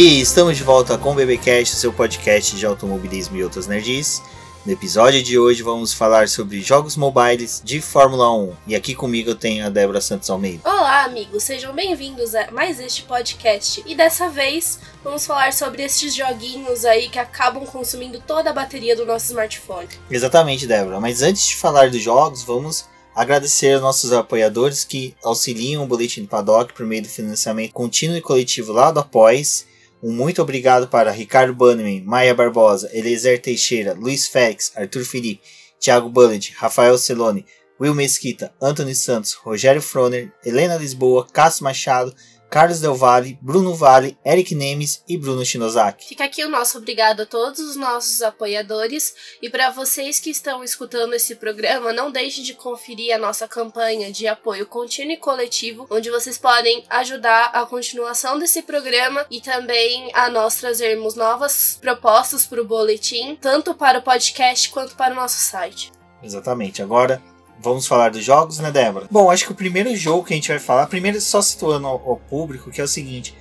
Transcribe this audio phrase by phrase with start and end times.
[0.00, 4.22] E estamos de volta com o BBcast, seu podcast de automobilismo e outras nerds.
[4.64, 8.54] No episódio de hoje vamos falar sobre jogos mobiles de Fórmula 1.
[8.68, 10.60] E aqui comigo eu tenho a Débora Santos Almeida.
[10.64, 13.82] Olá, amigos, sejam bem-vindos a mais este podcast.
[13.84, 18.94] E dessa vez vamos falar sobre estes joguinhos aí que acabam consumindo toda a bateria
[18.94, 19.88] do nosso smartphone.
[20.08, 21.00] Exatamente, Débora.
[21.00, 22.84] Mas antes de falar dos jogos, vamos
[23.16, 28.16] agradecer aos nossos apoiadores que auxiliam o Boletim do Paddock por meio do financiamento contínuo
[28.16, 29.66] e coletivo lá do Após.
[30.02, 35.42] Um muito obrigado para Ricardo Bannerman, Maia Barbosa, Eliezer Teixeira, Luiz Félix, Arthur Felipe,
[35.80, 37.44] Thiago Bullet, Rafael Celone,
[37.80, 42.14] Will Mesquita, Anthony Santos, Rogério Froner, Helena Lisboa, Cássio Machado,
[42.50, 46.06] Carlos Del Valle, Bruno Vale, Eric Nemes e Bruno Shinozaki.
[46.06, 50.64] Fica aqui o nosso obrigado a todos os nossos apoiadores e para vocês que estão
[50.64, 55.86] escutando esse programa, não deixe de conferir a nossa campanha de apoio contínuo e coletivo,
[55.90, 62.46] onde vocês podem ajudar a continuação desse programa e também a nós trazermos novas propostas
[62.46, 65.92] para o boletim, tanto para o podcast quanto para o nosso site.
[66.22, 66.82] Exatamente.
[66.82, 67.22] Agora
[67.60, 69.06] vamos falar dos jogos, né, Débora?
[69.10, 72.16] Bom, acho que o primeiro jogo que a gente vai falar, primeiro só situando ao,
[72.16, 73.34] público, que é o seguinte: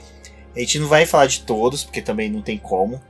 [0.56, 3.02] a gente não vai falar de todos, porque também não tem como.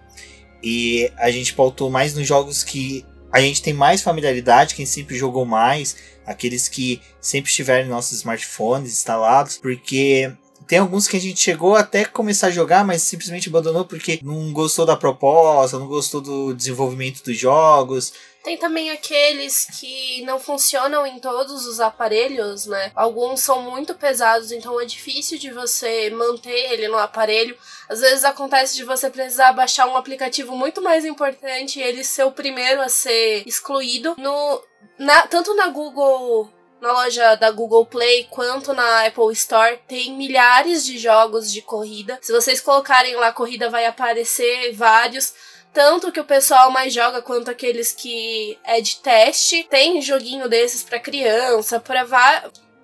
[0.62, 5.16] E a gente pautou mais nos jogos que a gente tem mais familiaridade, quem sempre
[5.16, 10.32] jogou mais, aqueles que sempre estiveram em nossos smartphones instalados, porque
[10.68, 14.52] tem alguns que a gente chegou até começar a jogar, mas simplesmente abandonou porque não
[14.52, 18.14] gostou da proposta, não gostou do desenvolvimento dos jogos.
[18.44, 22.92] Tem também aqueles que não funcionam em todos os aparelhos, né?
[22.96, 27.58] Alguns são muito pesados, então é difícil de você manter ele no aparelho.
[27.90, 32.24] Às vezes acontece de você precisar baixar um aplicativo muito mais importante e ele ser
[32.24, 34.16] o primeiro a ser excluído.
[34.18, 34.64] No,
[34.98, 36.50] na, tanto na Google
[36.82, 42.20] na loja da Google Play quanto na Apple Store tem milhares de jogos de corrida.
[42.22, 45.34] Se vocês colocarem lá corrida vai aparecer vários.
[45.74, 49.64] Tanto que o pessoal mais joga quanto aqueles que é de teste.
[49.70, 52.06] Tem joguinho desses para criança, para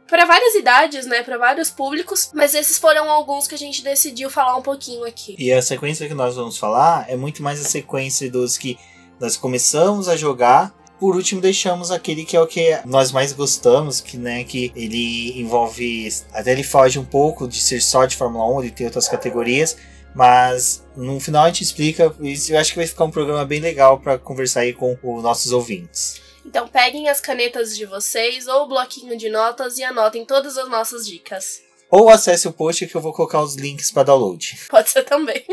[0.08, 4.30] para várias idades, né, para vários públicos, mas esses foram alguns que a gente decidiu
[4.30, 5.36] falar um pouquinho aqui.
[5.40, 8.78] E a sequência que nós vamos falar é muito mais a sequência dos que
[9.20, 14.00] nós começamos a jogar por último, deixamos aquele que é o que nós mais gostamos,
[14.00, 16.14] que, né, que ele envolve.
[16.34, 19.76] Até ele foge um pouco de ser só de Fórmula 1, ele tem outras categorias,
[20.16, 22.14] mas no final a gente explica.
[22.50, 25.52] Eu acho que vai ficar um programa bem legal para conversar aí com os nossos
[25.52, 26.22] ouvintes.
[26.46, 30.70] Então peguem as canetas de vocês ou o bloquinho de notas e anotem todas as
[30.70, 31.62] nossas dicas.
[31.90, 34.58] Ou acesse o post que eu vou colocar os links para download.
[34.70, 35.46] Pode ser também.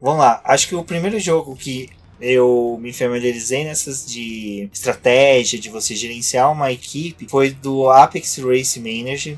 [0.00, 1.88] Vamos lá, acho que o primeiro jogo que
[2.22, 8.78] eu me familiarizei nessas de estratégia, de você gerenciar uma equipe, foi do Apex Race
[8.78, 9.36] Manager,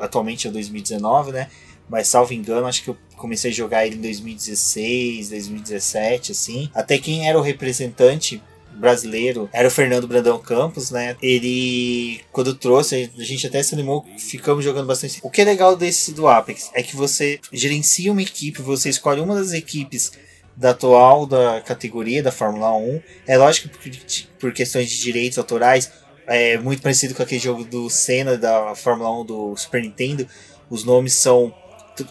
[0.00, 1.48] atualmente é 2019, né?
[1.88, 6.68] Mas salvo engano, acho que eu comecei a jogar ele em 2016, 2017, assim.
[6.74, 8.42] Até quem era o representante
[8.74, 11.16] brasileiro era o Fernando Brandão Campos, né?
[11.22, 15.20] Ele, quando trouxe, a gente até se animou, ficamos jogando bastante.
[15.22, 19.20] O que é legal desse do Apex é que você gerencia uma equipe, você escolhe
[19.20, 20.12] uma das equipes
[20.56, 23.02] da atual da categoria da Fórmula 1.
[23.26, 25.90] É lógico que por, questões de direitos autorais,
[26.26, 30.28] é muito parecido com aquele jogo do Senna da Fórmula 1 do Super Nintendo.
[30.68, 31.52] Os nomes são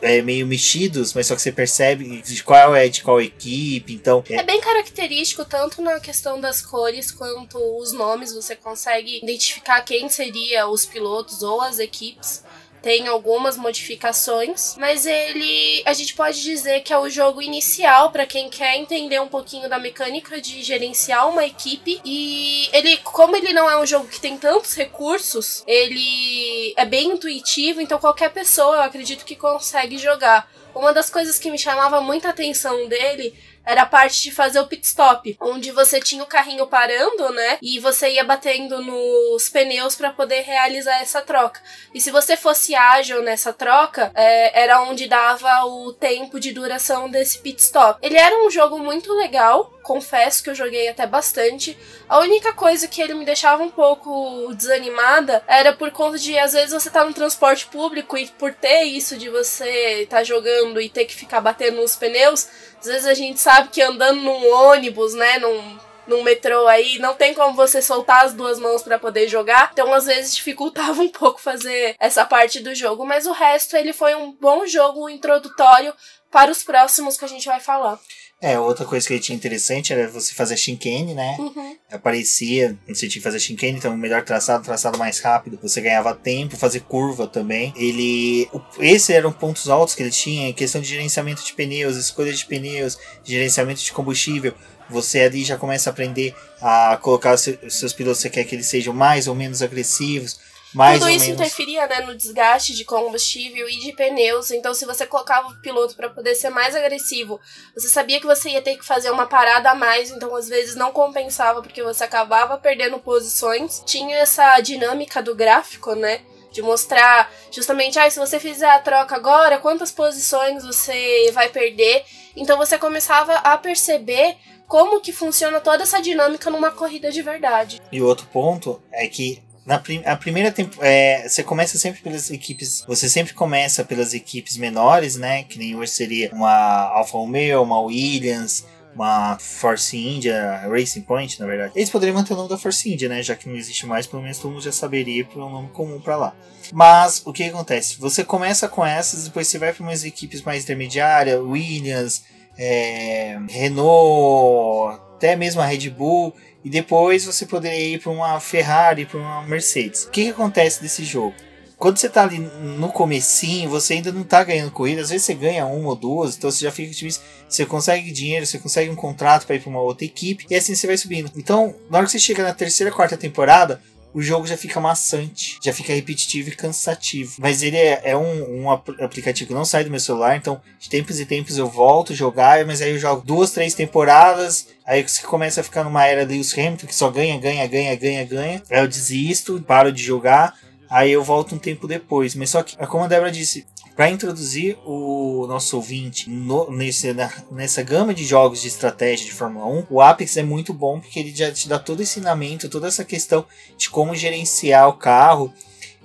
[0.02, 4.24] é, meio mexidos, mas só que você percebe de qual é de qual equipe, então...
[4.30, 4.36] É...
[4.36, 10.10] é bem característico, tanto na questão das cores quanto os nomes, você consegue identificar quem
[10.10, 12.44] seria os pilotos ou as equipes
[12.82, 18.26] tem algumas modificações, mas ele a gente pode dizer que é o jogo inicial para
[18.26, 23.54] quem quer entender um pouquinho da mecânica de gerenciar uma equipe e ele como ele
[23.54, 28.78] não é um jogo que tem tantos recursos, ele é bem intuitivo, então qualquer pessoa
[28.78, 30.50] eu acredito que consegue jogar.
[30.74, 33.34] Uma das coisas que me chamava muita atenção dele
[33.70, 37.60] era a parte de fazer o pit stop, onde você tinha o carrinho parando, né?
[37.62, 41.62] E você ia batendo nos pneus para poder realizar essa troca.
[41.94, 47.08] E se você fosse ágil nessa troca, é, era onde dava o tempo de duração
[47.08, 48.00] desse pit stop.
[48.02, 51.78] Ele era um jogo muito legal, confesso que eu joguei até bastante.
[52.08, 56.54] A única coisa que ele me deixava um pouco desanimada era por conta de, às
[56.54, 60.90] vezes, você tá no transporte público e por ter isso de você tá jogando e
[60.90, 62.48] ter que ficar batendo nos pneus,
[62.80, 65.78] às vezes a gente sabe que andando num ônibus, né, num,
[66.10, 69.70] num metrô aí, não tem como você soltar as duas mãos para poder jogar.
[69.72, 73.06] Então, às vezes, dificultava um pouco fazer essa parte do jogo.
[73.06, 75.94] Mas o resto, ele foi um bom jogo introdutório
[76.32, 78.00] para os próximos que a gente vai falar.
[78.42, 81.36] É, outra coisa que ele tinha interessante era você fazer chicane, né?
[81.38, 81.76] Uhum.
[81.92, 86.56] Aparecia, você tinha que fazer chicane, então melhor traçado, traçado mais rápido, você ganhava tempo,
[86.56, 87.74] fazer curva também.
[87.76, 88.50] Ele.
[88.80, 92.46] Esses eram pontos altos que ele tinha, em questão de gerenciamento de pneus, escolha de
[92.46, 94.54] pneus, gerenciamento de combustível.
[94.90, 98.44] Você ali já começa a aprender a colocar os se- os seus pilotos, você quer
[98.44, 100.40] que eles sejam mais ou menos agressivos,
[100.74, 101.40] mais Tudo ou isso menos.
[101.42, 104.52] interferia né, no desgaste de combustível e de pneus.
[104.52, 107.40] Então, se você colocava o piloto para poder ser mais agressivo,
[107.76, 110.12] você sabia que você ia ter que fazer uma parada a mais.
[110.12, 113.82] Então, às vezes, não compensava porque você acabava perdendo posições.
[113.86, 116.22] Tinha essa dinâmica do gráfico, né?
[116.52, 122.04] De mostrar justamente, ah, se você fizer a troca agora, quantas posições você vai perder.
[122.36, 124.36] Então, você começava a perceber
[124.70, 127.82] como que funciona toda essa dinâmica numa corrida de verdade.
[127.92, 132.86] E outro ponto é que na prim a primeira é, você começa sempre pelas equipes,
[132.88, 135.44] você sempre começa pelas equipes menores, né?
[135.44, 138.64] Que nem hoje seria uma Alfa Romeo, uma Williams,
[138.94, 141.74] uma Force India, Racing Point, na verdade.
[141.76, 143.24] Eles poderiam manter o nome da Force India, né?
[143.24, 146.00] Já que não existe mais, pelo menos todo mundo já saberia por um nome comum
[146.00, 146.36] para lá.
[146.72, 147.98] Mas o que acontece?
[148.00, 152.24] Você começa com essas, depois você vai para umas equipes mais intermediárias, Williams,
[152.62, 159.06] é, Renault, até mesmo a Red Bull, e depois você poderia ir para uma Ferrari,
[159.06, 160.04] para uma Mercedes.
[160.04, 161.34] O que, que acontece desse jogo?
[161.78, 165.34] Quando você tá ali no comecinho, você ainda não tá ganhando corrida, às vezes você
[165.34, 168.96] ganha uma ou duas, então você já fica otimista, você consegue dinheiro, você consegue um
[168.96, 171.32] contrato para ir para uma outra equipe, e assim você vai subindo.
[171.38, 173.82] Então, na hora que você chega na terceira, quarta temporada,
[174.14, 177.34] o jogo já fica maçante, já fica repetitivo e cansativo.
[177.40, 180.62] Mas ele é, é um, um ap- aplicativo que não sai do meu celular, então
[180.80, 184.68] de tempos em tempos eu volto a jogar, mas aí eu jogo duas, três temporadas,
[184.86, 188.24] aí você começa a ficar numa era Lewis Hamilton que só ganha, ganha, ganha, ganha,
[188.26, 188.64] ganha.
[188.72, 190.54] Aí eu desisto, paro de jogar,
[190.90, 192.36] aí eu volto um tempo depois.
[192.36, 193.66] Mas só que, como a Débora disse,
[194.00, 199.34] para introduzir o nosso ouvinte no- nesse, na- nessa gama de jogos de estratégia de
[199.34, 202.70] Fórmula 1, o Apex é muito bom porque ele já te dá todo o ensinamento,
[202.70, 203.46] toda essa questão
[203.78, 205.54] de como gerenciar o carro.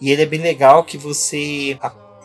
[0.01, 1.79] E ele é bem legal que você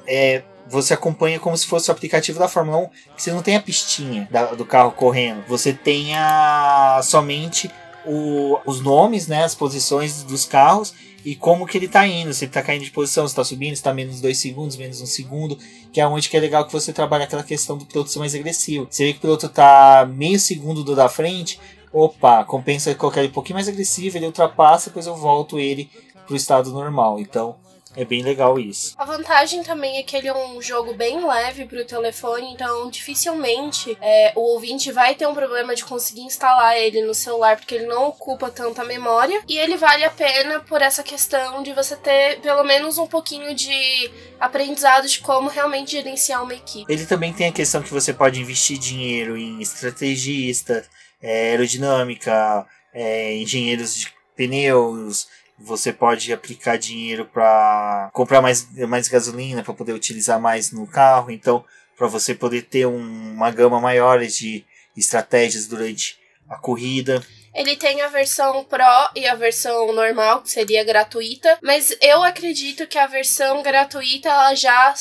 [0.07, 3.55] é, você acompanha como se fosse o aplicativo da Fórmula 1, que você não tem
[3.55, 7.69] a pistinha da- do carro correndo, você tem a, somente
[8.07, 10.95] o- os nomes, né, as posições dos carros
[11.25, 13.75] e como que ele tá indo, se ele tá caindo de posição, se tá subindo,
[13.75, 15.57] se tá menos 2 segundos, menos 1 um segundo,
[15.91, 18.35] que é onde que é legal que você trabalha aquela questão do piloto ser mais
[18.35, 18.87] agressivo.
[18.89, 21.59] Você vê que o piloto tá meio segundo do da frente,
[21.91, 25.89] opa, compensa colocar ele um pouquinho mais agressivo, ele ultrapassa, depois eu volto ele
[26.25, 27.19] pro estado normal.
[27.19, 27.55] Então,
[27.95, 28.93] é bem legal isso.
[28.97, 33.97] A vantagem também é que ele é um jogo bem leve pro telefone, então dificilmente
[34.01, 37.87] é, o ouvinte vai ter um problema de conseguir instalar ele no celular, porque ele
[37.87, 39.41] não ocupa tanta memória.
[39.47, 43.55] E ele vale a pena por essa questão de você ter pelo menos um pouquinho
[43.55, 46.91] de aprendizado de como realmente gerenciar uma equipe.
[46.91, 50.85] Ele também tem a questão que você pode investir dinheiro em estrategista,
[51.21, 55.27] é, aerodinâmica, é, engenheiros de pneus.
[55.61, 61.31] Você pode aplicar dinheiro para comprar mais, mais gasolina para poder utilizar mais no carro.
[61.31, 61.63] Então,
[61.97, 66.17] para você poder ter um- uma gama maior de estratégias durante
[66.49, 67.21] a corrida.
[67.53, 72.87] Ele tem a versão Pro e a versão normal, que seria gratuita, mas eu acredito
[72.87, 74.93] que a versão gratuita ela já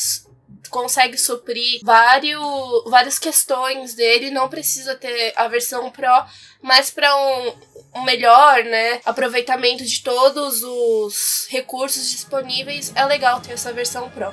[0.70, 2.40] consegue suprir vários,
[2.86, 6.24] várias questões dele, não precisa ter a versão Pro,
[6.62, 7.54] mas para um,
[7.98, 14.32] um melhor, né, aproveitamento de todos os recursos disponíveis, é legal ter essa versão Pro.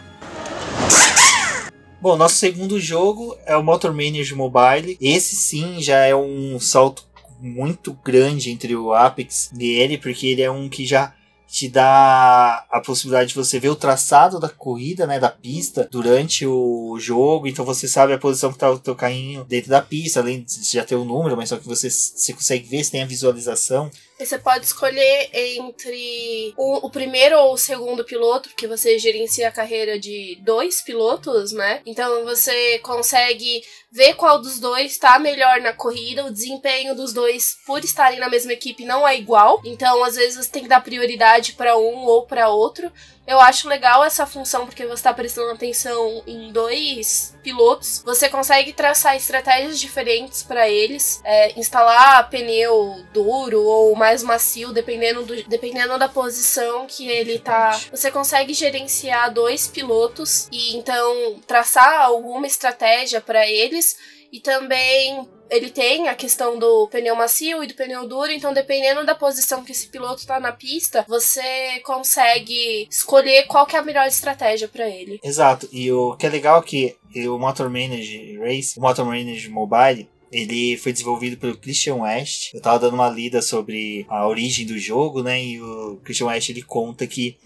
[2.00, 4.98] Bom, nosso segundo jogo é o Motor Manager Mobile.
[5.02, 7.04] Esse sim já é um salto
[7.40, 11.14] muito grande entre o Apex e ele, porque ele é um que já
[11.48, 16.46] te dá a possibilidade de você ver o traçado da corrida, né, da pista durante
[16.46, 20.20] o jogo, então você sabe a posição que tá o teu carrinho dentro da pista,
[20.20, 23.04] além de já ter o número, mas só que você, você consegue ver se tem
[23.04, 23.90] a visualização.
[24.20, 29.50] E você pode escolher entre o, o primeiro ou o segundo piloto, porque você gerencia
[29.50, 31.82] a carreira de dois pilotos, né?
[31.86, 36.26] Então você consegue ver qual dos dois está melhor na corrida.
[36.26, 39.62] O desempenho dos dois, por estarem na mesma equipe, não é igual.
[39.64, 42.92] Então, às vezes, você tem que dar prioridade para um ou para outro.
[43.27, 48.03] Eu acho legal essa função porque você está prestando atenção em dois pilotos.
[48.05, 55.24] Você consegue traçar estratégias diferentes para eles, é, instalar pneu duro ou mais macio, dependendo,
[55.24, 57.79] do, dependendo da posição que ele tá.
[57.89, 63.98] Você consegue gerenciar dois pilotos e então traçar alguma estratégia para eles
[64.32, 69.06] e também ele tem a questão do pneu macio e do pneu duro, então dependendo
[69.06, 73.84] da posição que esse piloto tá na pista, você consegue escolher qual que é a
[73.84, 75.20] melhor estratégia para ele.
[75.24, 76.96] Exato, e o que é legal é que
[77.28, 82.54] o Motor Manager Race, o Motor Manager Mobile, ele foi desenvolvido pelo Christian West.
[82.54, 85.42] Eu tava dando uma lida sobre a origem do jogo, né?
[85.42, 87.38] E o Christian West ele conta que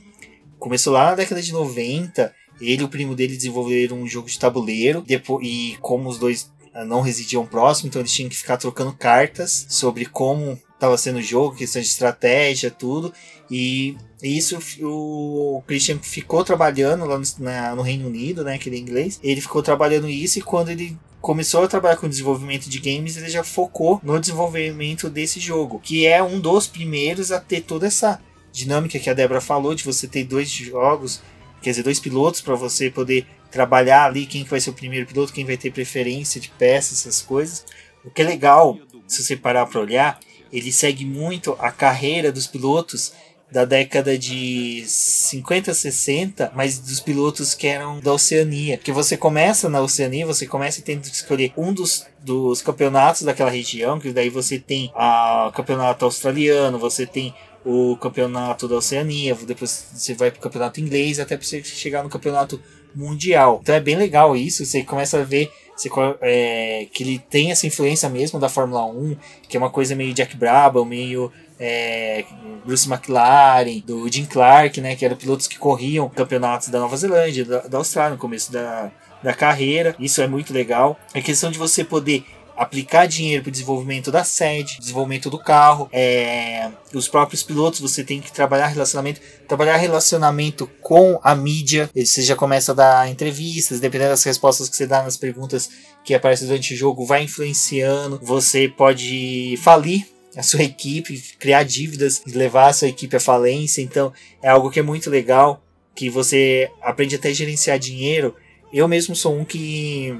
[0.57, 2.33] começou lá na década de 90.
[2.59, 5.03] Ele e o primo dele desenvolveram um jogo de tabuleiro.
[5.05, 6.51] Depois, e como os dois
[6.85, 11.21] não residiam próximo, então eles tinham que ficar trocando cartas sobre como estava sendo o
[11.21, 13.13] jogo, questão de estratégia, tudo.
[13.51, 19.19] E isso o Christian ficou trabalhando lá no, na, no Reino Unido, né, aquele inglês.
[19.23, 23.29] Ele ficou trabalhando isso e quando ele começou a trabalhar com desenvolvimento de games, ele
[23.29, 28.21] já focou no desenvolvimento desse jogo, que é um dos primeiros a ter toda essa
[28.51, 31.21] dinâmica que a Débora falou de você ter dois jogos,
[31.61, 35.05] quer dizer, dois pilotos para você poder trabalhar ali quem que vai ser o primeiro
[35.05, 37.65] piloto, quem vai ter preferência de peças, essas coisas.
[38.03, 38.77] O que é legal,
[39.07, 40.19] se você parar para olhar,
[40.51, 43.13] ele segue muito a carreira dos pilotos
[43.51, 48.77] da década de 50, 60, mas dos pilotos que eram da Oceania.
[48.77, 53.49] Que você começa na Oceania, você começa tendo que escolher um dos, dos campeonatos daquela
[53.49, 57.33] região, que daí você tem o campeonato australiano, você tem
[57.65, 62.09] o campeonato da Oceania, depois você vai pro campeonato inglês, até pra você chegar no
[62.09, 62.61] campeonato
[62.95, 63.59] mundial.
[63.61, 65.89] Então é bem legal isso, você começa a ver você,
[66.21, 69.15] é, que ele tem essa influência mesmo da Fórmula 1,
[69.47, 72.25] que é uma coisa meio Jack Brabham, meio é,
[72.65, 77.45] Bruce McLaren, do Jim Clark, né, que eram pilotos que corriam campeonatos da Nova Zelândia,
[77.45, 78.91] da, da Austrália no começo da,
[79.23, 79.95] da carreira.
[79.99, 80.99] Isso é muito legal.
[81.13, 82.25] A questão de você poder
[82.59, 88.03] aplicar dinheiro para o desenvolvimento da sede, desenvolvimento do carro, é, os próprios pilotos, você
[88.03, 91.89] tem que trabalhar relacionamento, trabalhar relacionamento com a mídia.
[91.95, 95.69] Você já começa a dar entrevistas, dependendo das respostas que você dá nas perguntas
[96.03, 98.19] que aparecem durante o jogo, vai influenciando.
[98.21, 103.81] Você pode falir a sua equipe, criar dívidas, levar a sua equipe à falência.
[103.81, 104.11] Então
[104.43, 105.63] é algo que é muito legal,
[105.95, 108.35] que você aprende até a gerenciar dinheiro.
[108.73, 110.13] Eu mesmo sou um que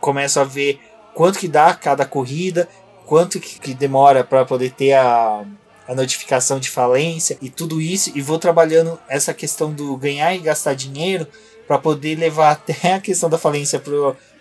[0.00, 0.78] começo a ver
[1.14, 2.68] quanto que dá cada corrida,
[3.06, 5.44] quanto que, que demora para poder ter a,
[5.86, 10.38] a notificação de falência e tudo isso, e vou trabalhando essa questão do ganhar e
[10.38, 11.26] gastar dinheiro
[11.66, 13.80] para poder levar até a questão da falência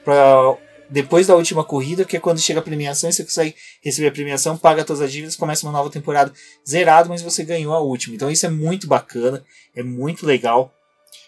[0.03, 0.58] para
[0.89, 4.12] depois da última corrida, que é quando chega a premiação e você consegue receber a
[4.12, 6.32] premiação, paga todas as dívidas, começa uma nova temporada
[6.68, 8.15] zerado, mas você ganhou a última.
[8.15, 9.44] Então isso é muito bacana,
[9.75, 10.72] é muito legal.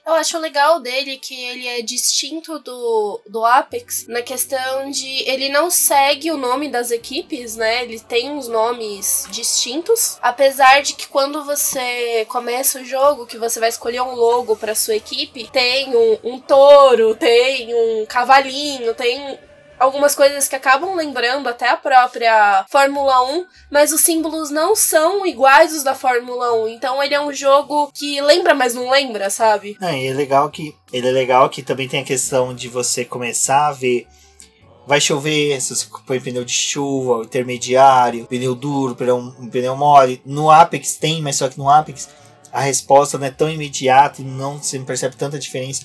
[0.06, 5.50] Eu acho legal dele que ele é distinto do, do Apex na questão de ele
[5.50, 7.82] não segue o nome das equipes, né?
[7.82, 10.20] Ele tem uns nomes distintos.
[10.22, 14.76] Apesar de que quando você começa o jogo, que você vai escolher um logo para
[14.76, 19.40] sua equipe, tem um, um touro, tem um cavalinho, tem
[19.80, 25.26] algumas coisas que acabam lembrando até a própria Fórmula 1, mas os símbolos não são
[25.26, 26.68] iguais os da Fórmula 1.
[26.70, 29.78] Então ele é um jogo que lembra, mas não lembra, sabe?
[29.82, 33.68] É, é legal que ele é legal que também tem a questão de você começar
[33.68, 34.08] a ver
[34.88, 40.22] vai chover, se você põe pneu de chuva, intermediário, pneu duro, pneu, pneu mole.
[40.26, 42.08] No Apex tem, mas só que no Apex
[42.52, 45.84] a resposta não é tão imediata e não se percebe tanta diferença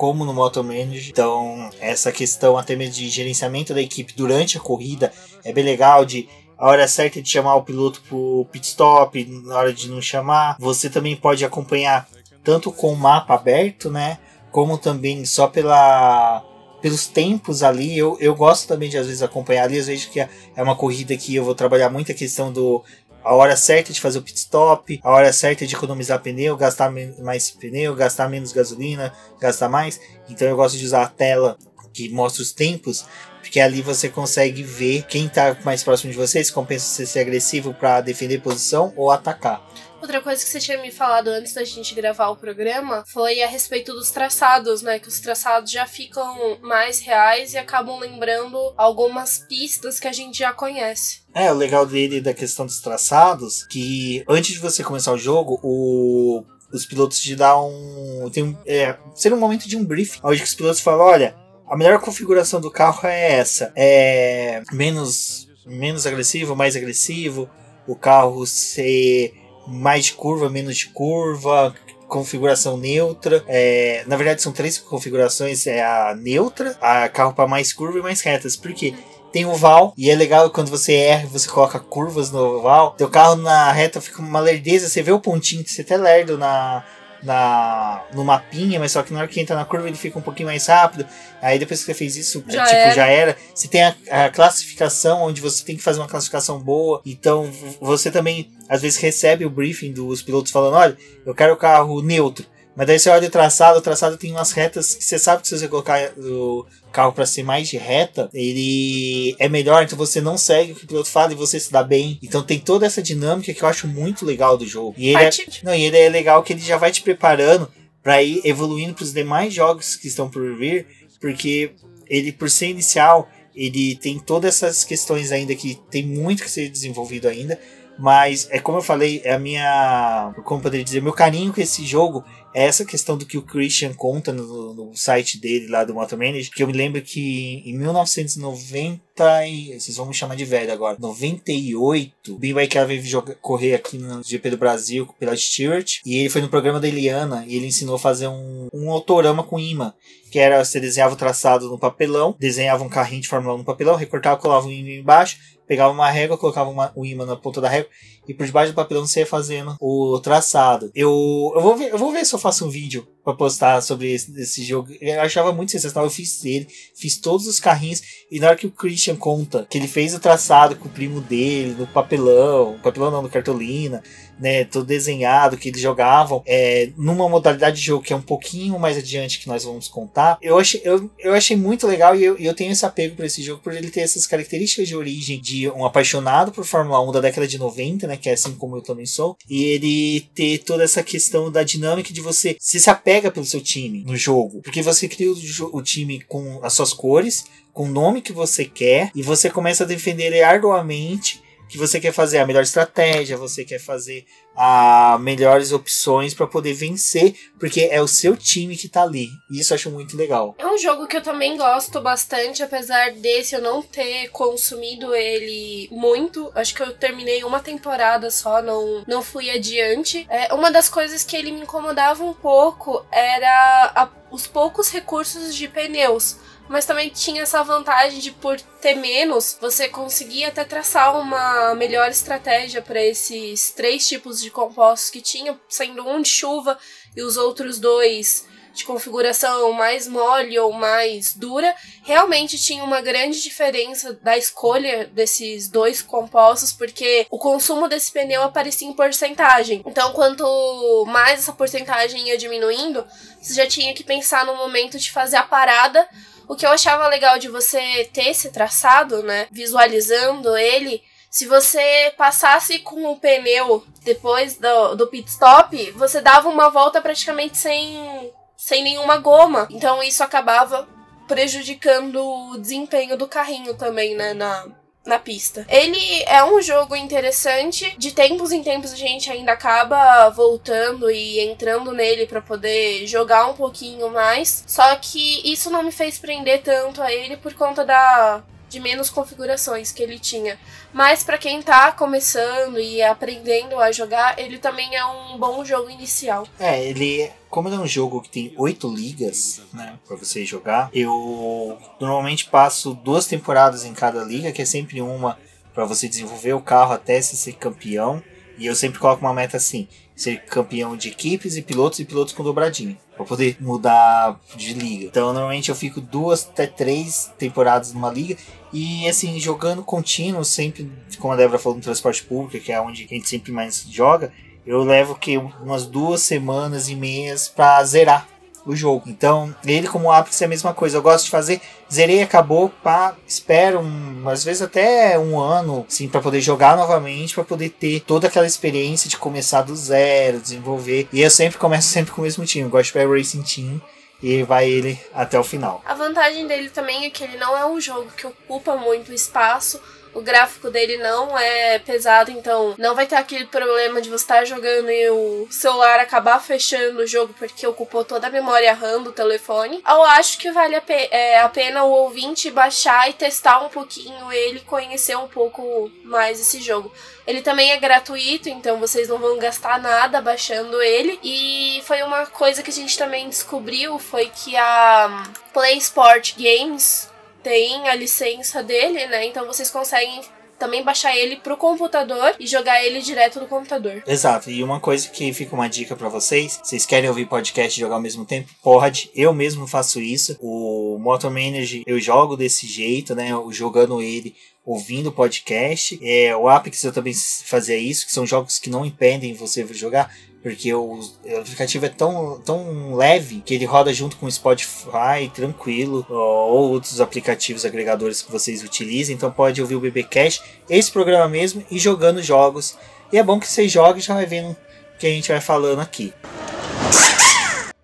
[0.00, 1.10] como no Moto Manager.
[1.10, 5.12] Então, essa questão até mesmo de gerenciamento da equipe durante a corrida
[5.44, 6.26] é bem legal de
[6.56, 10.56] a hora certa de chamar o piloto pro pit stop, na hora de não chamar.
[10.58, 12.08] Você também pode acompanhar
[12.42, 14.16] tanto com o mapa aberto, né,
[14.50, 16.42] como também só pela
[16.80, 20.18] pelos tempos ali, eu, eu gosto também de às vezes acompanhar ali, às vezes que
[20.18, 22.82] é, é uma corrida que eu vou trabalhar muito a questão do
[23.24, 26.90] a hora certa de fazer o pit stop, a hora certa de economizar pneu, gastar
[27.22, 30.00] mais pneu, gastar menos gasolina, gastar mais.
[30.28, 31.56] Então eu gosto de usar a tela
[31.92, 33.04] que mostra os tempos,
[33.40, 37.20] porque ali você consegue ver quem está mais próximo de você, se compensa você ser
[37.20, 39.64] agressivo para defender posição ou atacar.
[40.00, 43.46] Outra coisa que você tinha me falado antes da gente gravar o programa foi a
[43.46, 44.98] respeito dos traçados, né?
[44.98, 50.38] Que os traçados já ficam mais reais e acabam lembrando algumas pistas que a gente
[50.38, 51.20] já conhece.
[51.34, 55.60] É, o legal dele da questão dos traçados, que antes de você começar o jogo,
[55.62, 58.30] o os pilotos te dão um.
[58.30, 61.36] Tem um é, ser um momento de um briefing, onde os pilotos falam: olha,
[61.70, 63.72] a melhor configuração do carro é essa.
[63.76, 67.48] É menos, menos agressivo, mais agressivo.
[67.86, 69.32] O carro ser
[69.68, 71.72] mais de curva, menos de curva,
[72.08, 73.44] configuração neutra.
[73.46, 78.02] É, na verdade, são três configurações: é a neutra, a carro para mais curva e
[78.02, 78.56] mais retas.
[78.56, 78.92] Por quê?
[79.32, 82.96] Tem o oval, e é legal quando você erra, você coloca curvas no oval.
[82.98, 86.84] Teu carro na reta fica uma lerdeza, você vê o pontinho, você até lerdo na,
[87.22, 90.22] na, no mapinha, mas só que na hora que entra na curva ele fica um
[90.22, 91.06] pouquinho mais rápido.
[91.40, 92.94] Aí depois que você fez isso, já tipo, era.
[92.94, 93.36] já era.
[93.54, 97.00] Você tem a, a, classificação, onde você tem que fazer uma classificação boa.
[97.04, 97.50] Então
[97.80, 102.02] você também, às vezes, recebe o briefing dos pilotos falando: olha, eu quero o carro
[102.02, 102.46] neutro.
[102.76, 105.48] Mas daí você olha o traçado, o traçado tem umas retas que você sabe que
[105.48, 110.20] se você colocar o carro para ser mais de reta, ele é melhor, então você
[110.20, 112.18] não segue o que o piloto fala e você se dá bem.
[112.22, 114.94] Então tem toda essa dinâmica que eu acho muito legal do jogo.
[114.96, 115.30] E ele, é,
[115.62, 117.70] não, e ele é legal que ele já vai te preparando
[118.02, 120.86] para ir evoluindo para os demais jogos que estão por vir,
[121.20, 121.72] porque
[122.08, 126.68] ele por ser inicial, ele tem todas essas questões ainda que tem muito que ser
[126.68, 127.58] desenvolvido ainda,
[127.98, 131.84] mas é como eu falei, é a minha, como poderia dizer, meu carinho com esse
[131.84, 136.18] jogo essa questão do que o Christian conta no, no site dele lá do Motor
[136.18, 139.00] Manager, que eu me lembro que em 1990
[139.46, 143.98] e, vocês vão me chamar de velho agora, 98, o Ben Vaikar veio correr aqui
[143.98, 147.66] no GP do Brasil pela Stewart, e ele foi no programa da Eliana, e ele
[147.66, 149.92] ensinou a fazer um, um autorama com imã,
[150.30, 153.64] que era, você desenhava o traçado no papelão, desenhava um carrinho de Fórmula 1 no
[153.64, 157.60] papelão, recortava, colava um imã embaixo, pegava uma régua, colocava uma, um imã na ponta
[157.60, 157.90] da régua
[158.30, 160.88] e por debaixo do papelão você ia fazendo o traçado.
[160.94, 164.12] Eu, eu, vou, ver, eu vou ver se eu faço um vídeo para postar sobre
[164.12, 164.88] esse, esse, jogo.
[165.00, 166.04] Eu achava muito sensacional.
[166.04, 168.02] Eu fiz ele, fiz todos os carrinhos.
[168.30, 171.20] E na hora que o Christian conta que ele fez o traçado com o primo
[171.20, 174.02] dele, no papelão, papelão não, no cartolina,
[174.38, 178.78] né, todo desenhado, que eles jogavam, é, numa modalidade de jogo que é um pouquinho
[178.78, 182.38] mais adiante que nós vamos contar, eu achei, eu, eu achei muito legal e eu,
[182.38, 185.68] eu tenho esse apego por esse jogo, por ele ter essas características de origem de
[185.68, 188.82] um apaixonado por Fórmula 1 da década de 90, né, que é assim como eu
[188.82, 193.19] também sou, e ele ter toda essa questão da dinâmica de você se se apega
[193.28, 195.36] pelo seu time no jogo, porque você cria o,
[195.72, 199.82] o time com as suas cores, com o nome que você quer, e você começa
[199.82, 205.16] a defender ele arduamente que você quer fazer a melhor estratégia, você quer fazer a
[205.20, 209.28] melhores opções para poder vencer, porque é o seu time que tá ali.
[209.50, 210.54] E isso eu acho muito legal.
[210.58, 215.88] É um jogo que eu também gosto bastante, apesar desse eu não ter consumido ele
[215.92, 216.50] muito.
[216.54, 220.26] Acho que eu terminei uma temporada só, não, não fui adiante.
[220.28, 225.54] É, uma das coisas que ele me incomodava um pouco era a, os poucos recursos
[225.54, 226.36] de pneus
[226.70, 232.08] mas também tinha essa vantagem de por ter menos, você conseguia até traçar uma melhor
[232.08, 236.78] estratégia para esses três tipos de compostos que tinha, sendo um de chuva
[237.16, 243.42] e os outros dois de configuração mais mole ou mais dura, realmente tinha uma grande
[243.42, 249.82] diferença da escolha desses dois compostos, porque o consumo desse pneu aparecia em porcentagem.
[249.84, 253.04] Então, quanto mais essa porcentagem ia diminuindo,
[253.40, 256.08] você já tinha que pensar no momento de fazer a parada
[256.50, 259.46] o que eu achava legal de você ter esse traçado, né?
[259.52, 266.48] Visualizando ele, se você passasse com o pneu depois do, do pit stop, você dava
[266.48, 269.68] uma volta praticamente sem, sem nenhuma goma.
[269.70, 270.88] Então isso acabava
[271.28, 274.34] prejudicando o desempenho do carrinho também, né?
[274.34, 274.66] Na,
[275.04, 275.66] na pista.
[275.68, 277.94] Ele é um jogo interessante.
[277.98, 283.46] De tempos em tempos a gente ainda acaba voltando e entrando nele para poder jogar
[283.46, 284.64] um pouquinho mais.
[284.66, 289.10] Só que isso não me fez prender tanto a ele por conta da de menos
[289.10, 290.58] configurações que ele tinha.
[290.92, 295.90] Mas para quem tá começando e aprendendo a jogar, ele também é um bom jogo
[295.90, 296.46] inicial.
[296.58, 300.88] É, ele como ele é um jogo que tem oito ligas, né, para você jogar,
[300.94, 305.36] eu normalmente passo duas temporadas em cada liga, que é sempre uma
[305.74, 308.22] para você desenvolver o carro até ser campeão.
[308.56, 309.88] E eu sempre coloco uma meta assim:
[310.20, 312.96] ser campeão de equipes e pilotos e pilotos com dobradinha.
[313.16, 315.06] Pra poder mudar de liga.
[315.06, 318.36] Então, normalmente eu fico duas até três temporadas numa liga.
[318.72, 323.04] E assim, jogando contínuo, sempre, como a Débora falou, no transporte público, que é onde
[323.04, 324.32] a gente sempre mais joga,
[324.66, 328.28] eu levo que umas duas semanas e meias para zerar
[328.64, 329.04] o jogo.
[329.08, 330.98] Então, ele como Apex é a mesma coisa.
[330.98, 336.08] Eu gosto de fazer, zerei, acabou, pá, espero um, às vezes até um ano, sim,
[336.08, 341.08] para poder jogar novamente, para poder ter toda aquela experiência de começar do zero, desenvolver.
[341.12, 342.64] E eu sempre começo sempre com o mesmo time.
[342.64, 343.80] Eu gosto de pegar Racing Team
[344.22, 345.82] e vai ele até o final.
[345.86, 349.80] A vantagem dele também é que ele não é um jogo que ocupa muito espaço
[350.14, 354.44] o gráfico dele não é pesado, então não vai ter aquele problema de você estar
[354.44, 359.12] jogando e o celular acabar fechando o jogo porque ocupou toda a memória RAM do
[359.12, 359.82] telefone.
[359.86, 363.68] Eu acho que vale a, pe é, a pena o ouvinte baixar e testar um
[363.68, 366.92] pouquinho ele, conhecer um pouco mais esse jogo.
[367.26, 371.18] Ele também é gratuito, então vocês não vão gastar nada baixando ele.
[371.22, 377.09] E foi uma coisa que a gente também descobriu foi que a Play Sport Games
[377.42, 379.26] tem a licença dele, né?
[379.26, 380.20] Então vocês conseguem
[380.60, 384.02] também baixar ele pro computador e jogar ele direto no computador.
[384.06, 384.50] Exato.
[384.50, 387.94] E uma coisa que fica uma dica para vocês, vocês querem ouvir podcast e jogar
[387.94, 388.50] ao mesmo tempo?
[388.62, 389.10] Pode.
[389.14, 390.36] Eu mesmo faço isso.
[390.38, 393.30] O Motor Manager eu jogo desse jeito, né?
[393.50, 395.98] Jogando ele ouvindo podcast.
[396.02, 400.14] É, o Apex eu também fazia isso, que são jogos que não impedem você jogar.
[400.42, 405.30] Porque o, o aplicativo é tão, tão leve que ele roda junto com o Spotify,
[405.34, 409.14] tranquilo, ou outros aplicativos agregadores que vocês utilizem.
[409.14, 412.76] Então pode ouvir o BBcast, esse programa mesmo, e jogando jogos.
[413.12, 414.56] E é bom que você jogue e já vai vendo o
[414.98, 416.12] que a gente vai falando aqui.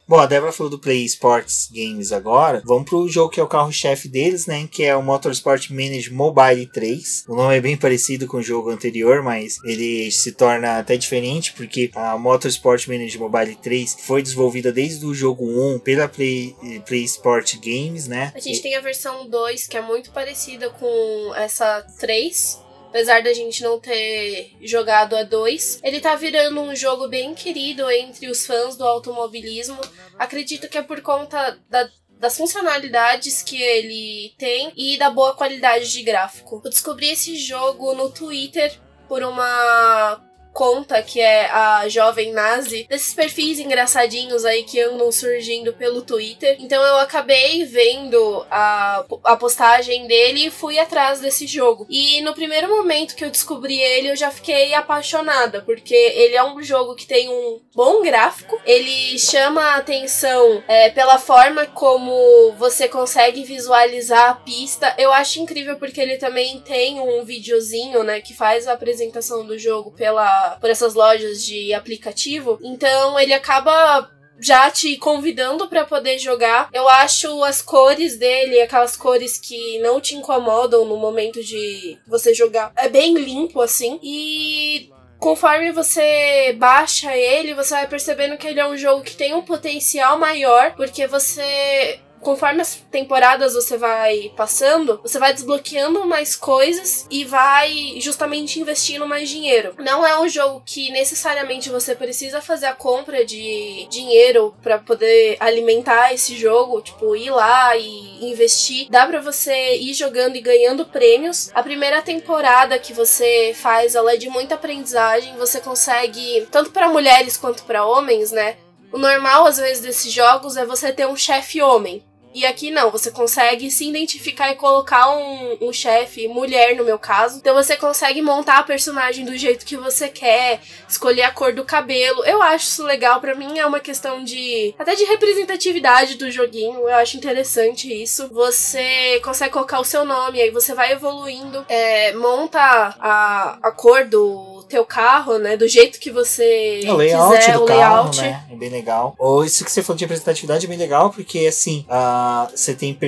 [0.08, 2.62] Bom, a Débora falou do Play Sports Games agora.
[2.64, 4.68] Vamos pro jogo que é o carro-chefe deles, né?
[4.70, 7.24] Que é o Motorsport Manage Mobile 3.
[7.28, 11.52] O nome é bem parecido com o jogo anterior, mas ele se torna até diferente
[11.54, 16.54] porque a Motorsport Manage Mobile 3 foi desenvolvida desde o jogo 1 pela Play,
[16.86, 18.32] Play Sport Games, né?
[18.32, 18.62] A gente e...
[18.62, 22.65] tem a versão 2 que é muito parecida com essa 3
[22.96, 25.80] apesar da gente não ter jogado a 2.
[25.82, 29.78] Ele tá virando um jogo bem querido entre os fãs do automobilismo.
[30.18, 35.92] Acredito que é por conta da das funcionalidades que ele tem e da boa qualidade
[35.92, 36.62] de gráfico.
[36.64, 38.74] Eu descobri esse jogo no Twitter
[39.06, 40.25] por uma
[40.56, 46.56] conta, que é a Jovem Nazi, desses perfis engraçadinhos aí que andam surgindo pelo Twitter.
[46.58, 51.86] Então eu acabei vendo a, a postagem dele e fui atrás desse jogo.
[51.90, 56.42] E no primeiro momento que eu descobri ele, eu já fiquei apaixonada, porque ele é
[56.42, 62.52] um jogo que tem um bom gráfico, ele chama a atenção é, pela forma como
[62.52, 64.94] você consegue visualizar a pista.
[64.96, 69.58] Eu acho incrível porque ele também tem um videozinho, né, que faz a apresentação do
[69.58, 72.58] jogo pela por essas lojas de aplicativo.
[72.62, 76.68] Então ele acaba já te convidando para poder jogar.
[76.72, 82.34] Eu acho as cores dele, aquelas cores que não te incomodam no momento de você
[82.34, 83.98] jogar, é bem limpo assim.
[84.02, 89.34] E conforme você baixa ele, você vai percebendo que ele é um jogo que tem
[89.34, 96.34] um potencial maior, porque você conforme as temporadas você vai passando, você vai desbloqueando mais
[96.36, 99.74] coisas e vai justamente investindo mais dinheiro.
[99.78, 105.36] Não é um jogo que necessariamente você precisa fazer a compra de dinheiro para poder
[105.40, 108.88] alimentar esse jogo, tipo, ir lá e investir.
[108.90, 111.50] Dá para você ir jogando e ganhando prêmios.
[111.54, 116.88] A primeira temporada que você faz, ela é de muita aprendizagem, você consegue tanto para
[116.88, 118.56] mulheres quanto para homens, né?
[118.96, 122.02] O normal, às vezes, desses jogos é você ter um chefe homem.
[122.36, 126.98] E aqui não, você consegue se identificar e colocar um, um chefe, mulher no meu
[126.98, 127.38] caso.
[127.38, 131.64] Então você consegue montar a personagem do jeito que você quer, escolher a cor do
[131.64, 132.22] cabelo.
[132.24, 134.74] Eu acho isso legal, para mim é uma questão de.
[134.78, 136.80] até de representatividade do joguinho.
[136.80, 138.28] Eu acho interessante isso.
[138.30, 144.04] Você consegue colocar o seu nome, aí você vai evoluindo, é, monta a, a cor
[144.04, 145.56] do teu carro, né?
[145.56, 148.20] Do jeito que você o layout quiser, do o carro, layout.
[148.20, 148.45] Né?
[148.56, 149.14] É bem legal.
[149.18, 152.98] Ou isso que você falou de representatividade é bem legal, porque assim, uh, você tem,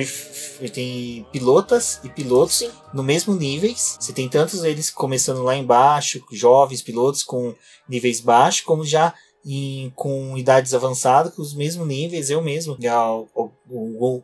[0.71, 2.71] tem pilotas e pilotos Sim.
[2.93, 3.97] no mesmo níveis.
[3.99, 7.55] Você tem tantos eles começando lá embaixo, jovens pilotos com
[7.87, 9.13] níveis baixos, como já
[9.45, 12.29] em, com idades avançadas, com os mesmos níveis.
[12.29, 12.77] Eu mesmo,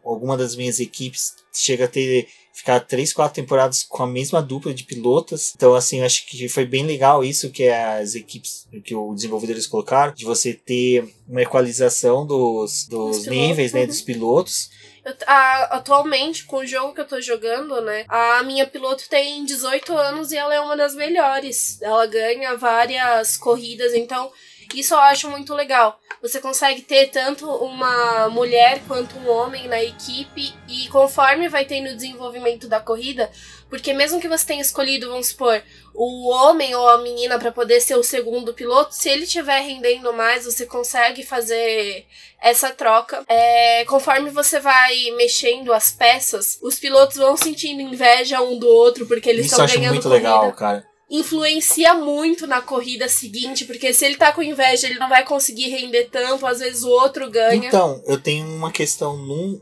[0.03, 4.73] alguma das minhas equipes chega a ter ficar três, quatro temporadas com a mesma dupla
[4.73, 5.53] de pilotas.
[5.55, 10.13] Então, assim, acho que foi bem legal isso que as equipes, que os desenvolvedores colocaram,
[10.13, 14.69] de você ter uma equalização dos, dos níveis, né, dos pilotos.
[15.03, 18.05] Eu, a, atualmente, com o jogo que eu tô jogando, né?
[18.07, 21.79] A minha piloto tem 18 anos e ela é uma das melhores.
[21.81, 24.31] Ela ganha várias corridas, então
[24.73, 25.99] isso eu acho muito legal.
[26.21, 31.89] Você consegue ter tanto uma mulher quanto um homem na equipe e conforme vai tendo
[31.91, 33.29] o desenvolvimento da corrida,
[33.69, 35.61] porque mesmo que você tenha escolhido, vamos supor,
[35.93, 40.11] o homem ou a menina para poder ser o segundo piloto, se ele estiver rendendo
[40.13, 42.05] mais, você consegue fazer
[42.41, 43.23] essa troca.
[43.27, 49.05] É, conforme você vai mexendo as peças, os pilotos vão sentindo inveja um do outro
[49.05, 50.15] porque eles estão ganhando muito corrida.
[50.15, 55.09] legal, cara influencia muito na corrida seguinte, porque se ele tá com inveja, ele não
[55.09, 57.67] vai conseguir render tanto, às vezes o outro ganha.
[57.67, 59.59] Então, eu tenho uma questão num.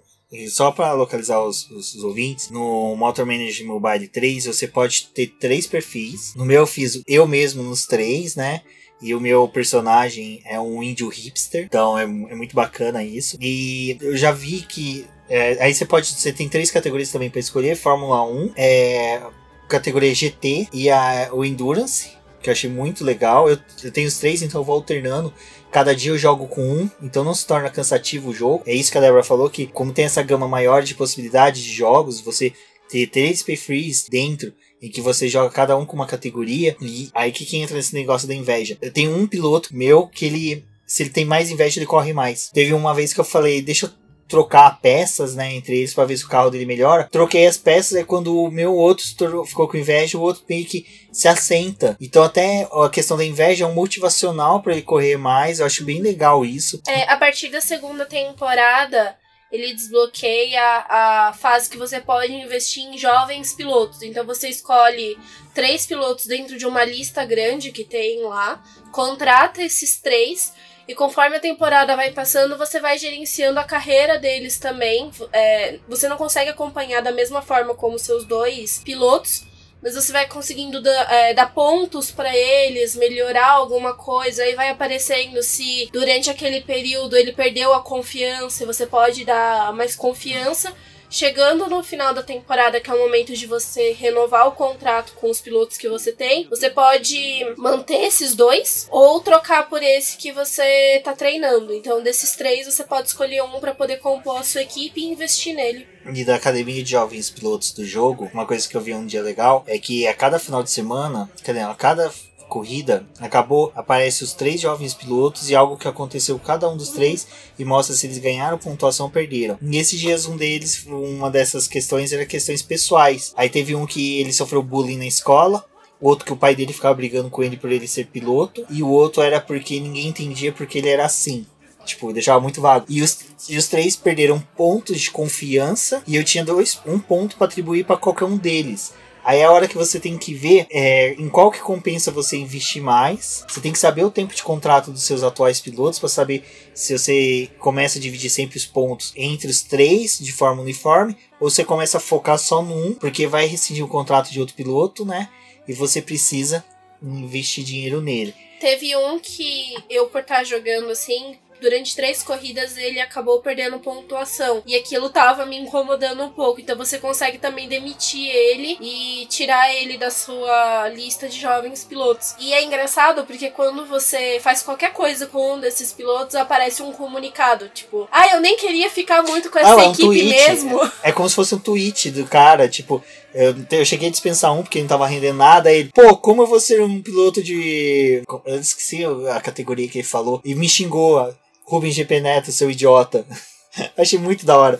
[0.49, 5.27] Só para localizar os, os, os, ouvintes, no Motor Manager Mobile 3 você pode ter
[5.39, 6.33] três perfis.
[6.35, 8.61] No meu eu fiz eu mesmo nos três, né?
[8.99, 13.37] E o meu personagem é um índio hipster, então é, é muito bacana isso.
[13.39, 16.07] E eu já vi que é, aí você pode.
[16.07, 19.21] Você tem três categorias também para escolher: Fórmula 1, é,
[19.67, 23.49] categoria GT e a, o Endurance, que eu achei muito legal.
[23.49, 25.33] Eu, eu tenho os três, então eu vou alternando.
[25.71, 28.63] Cada dia eu jogo com um, então não se torna cansativo o jogo.
[28.67, 31.73] É isso que a Débora falou, que como tem essa gama maior de possibilidades de
[31.73, 32.53] jogos, você
[32.89, 36.75] ter três pay-frees dentro em que você joga cada um com uma categoria.
[36.79, 38.77] E aí que, que entra nesse negócio da inveja.
[38.81, 40.65] Eu tenho um piloto meu que ele.
[40.85, 42.49] Se ele tem mais inveja, ele corre mais.
[42.53, 44.02] Teve uma vez que eu falei, deixa eu
[44.33, 47.07] trocar peças, né, entre eles para ver se o carro dele melhora.
[47.11, 49.05] Troquei as peças, é quando o meu outro
[49.45, 51.95] ficou com inveja, o outro meio que se assenta.
[52.01, 55.59] Então até a questão da inveja é um motivacional para ele correr mais.
[55.59, 56.81] Eu acho bem legal isso.
[56.87, 59.15] É, a partir da segunda temporada,
[59.51, 64.01] ele desbloqueia a fase que você pode investir em jovens pilotos.
[64.01, 65.15] Então você escolhe
[65.53, 70.51] três pilotos dentro de uma lista grande que tem lá, contrata esses três
[70.87, 75.09] e conforme a temporada vai passando, você vai gerenciando a carreira deles também.
[75.31, 79.45] É, você não consegue acompanhar da mesma forma como seus dois pilotos,
[79.81, 84.69] mas você vai conseguindo dar, é, dar pontos para eles, melhorar alguma coisa, aí vai
[84.69, 90.73] aparecendo se durante aquele período ele perdeu a confiança, você pode dar mais confiança
[91.13, 95.29] Chegando no final da temporada, que é o momento de você renovar o contrato com
[95.29, 100.31] os pilotos que você tem, você pode manter esses dois ou trocar por esse que
[100.31, 101.71] você tá treinando.
[101.71, 105.53] Então, desses três, você pode escolher um para poder compor a sua equipe e investir
[105.53, 105.87] nele.
[106.11, 109.21] E da academia de jovens pilotos do jogo, uma coisa que eu vi um dia
[109.21, 112.11] legal é que a cada final de semana, quer dizer, a cada
[112.53, 116.89] corrida, acabou, aparece os três jovens pilotos e algo que aconteceu com cada um dos
[116.89, 117.25] três
[117.57, 119.57] e mostra se eles ganharam pontuação ou perderam.
[119.59, 123.33] Nesses dias, um deles, uma dessas questões era questões pessoais.
[123.35, 125.65] Aí teve um que ele sofreu bullying na escola,
[125.99, 128.89] outro que o pai dele ficava brigando com ele por ele ser piloto, e o
[128.89, 131.47] outro era porque ninguém entendia porque ele era assim.
[131.83, 132.85] Tipo, deixava muito vago.
[132.87, 133.17] E os,
[133.49, 136.01] e os três perderam pontos de confiança.
[136.07, 138.93] E eu tinha dois, um ponto para atribuir para qualquer um deles.
[139.23, 142.35] Aí é a hora que você tem que ver é, em qual que compensa você
[142.35, 143.45] investir mais.
[143.47, 146.97] Você tem que saber o tempo de contrato dos seus atuais pilotos para saber se
[146.97, 151.63] você começa a dividir sempre os pontos entre os três de forma uniforme ou você
[151.63, 155.29] começa a focar só no um, porque vai rescindir o contrato de outro piloto, né?
[155.67, 156.63] E você precisa
[157.01, 158.33] investir dinheiro nele.
[158.59, 164.61] Teve um que eu, por estar jogando assim, durante três corridas ele acabou perdendo pontuação.
[164.67, 166.59] E aquilo tava me incomodando um pouco.
[166.59, 172.35] Então você consegue também demitir ele e tirar ele da sua lista de jovens pilotos.
[172.37, 176.91] E é engraçado porque quando você faz qualquer coisa com um desses pilotos, aparece um
[176.91, 177.69] comunicado.
[177.69, 180.91] Tipo, ah, eu nem queria ficar muito com essa ah, é um equipe mesmo.
[181.01, 183.01] É como se fosse um tweet do cara, tipo.
[183.33, 185.71] Eu, eu cheguei a dispensar um porque não tava rendendo nada.
[185.71, 188.21] Ele, pô, como eu vou ser um piloto de.
[188.45, 190.39] Eu esqueci a categoria que ele falou.
[190.45, 191.33] E me xingou.
[191.65, 193.25] Rubens GP Neto, seu idiota.
[193.97, 194.79] Achei muito da hora.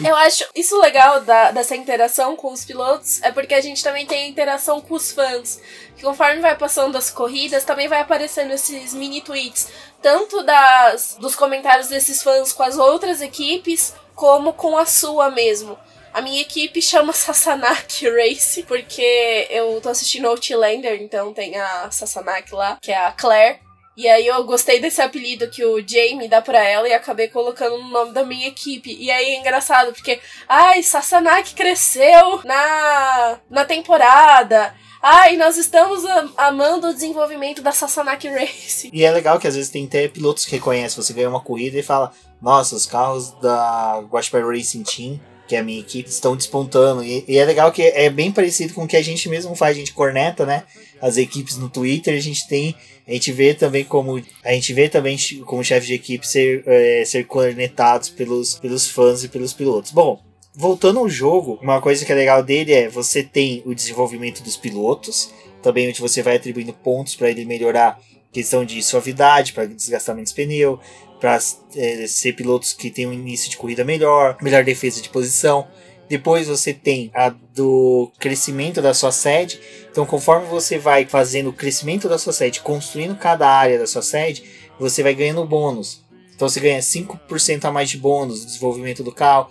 [0.00, 4.06] Eu acho isso legal da, dessa interação com os pilotos, é porque a gente também
[4.06, 5.60] tem a interação com os fãs.
[5.96, 9.68] Que conforme vai passando as corridas, também vai aparecendo esses mini tweets,
[10.00, 15.78] tanto das, dos comentários desses fãs com as outras equipes, como com a sua mesmo.
[16.12, 22.52] A minha equipe chama Sasanak Race, porque eu tô assistindo Outlander, então tem a Sasanak
[22.54, 23.60] lá, que é a Claire.
[23.96, 27.78] E aí eu gostei desse apelido que o Jamie dá pra ela e acabei colocando
[27.78, 28.96] no nome da minha equipe.
[28.98, 34.74] E aí é engraçado, porque, ai, Sassanaki cresceu na, na temporada.
[35.02, 36.04] Ai, nós estamos
[36.36, 38.88] amando o desenvolvimento da Sassanaki Race.
[38.92, 41.76] E é legal que às vezes tem até pilotos que reconhecem, você ganha uma corrida
[41.76, 45.20] e fala, nossa, os carros da Guaxpar Racing Team
[45.52, 47.04] que é a minha equipe estão despontando.
[47.04, 49.76] E, e, é legal que é bem parecido com o que a gente mesmo faz,
[49.76, 50.64] a gente corneta, né?
[50.98, 52.74] As equipes no Twitter, a gente tem.
[53.06, 54.22] A gente vê também como.
[54.42, 59.24] A gente vê também como chefe de equipe ser, é, ser cornetados pelos, pelos fãs
[59.24, 59.92] e pelos pilotos.
[59.92, 60.22] Bom,
[60.54, 64.56] voltando ao jogo, uma coisa que é legal dele é você tem o desenvolvimento dos
[64.56, 68.00] pilotos, também onde você vai atribuindo pontos para ele melhorar
[68.32, 70.80] questão de suavidade, para desgastar menos pneu,
[71.22, 71.38] para
[71.76, 75.68] é, ser pilotos que têm um início de corrida melhor, melhor defesa de posição.
[76.08, 79.60] Depois você tem a do crescimento da sua sede.
[79.88, 84.02] Então, conforme você vai fazendo o crescimento da sua sede, construindo cada área da sua
[84.02, 84.42] sede,
[84.80, 86.01] você vai ganhando bônus.
[86.42, 89.48] Então você ganha 5% a mais de bônus no desenvolvimento do carro,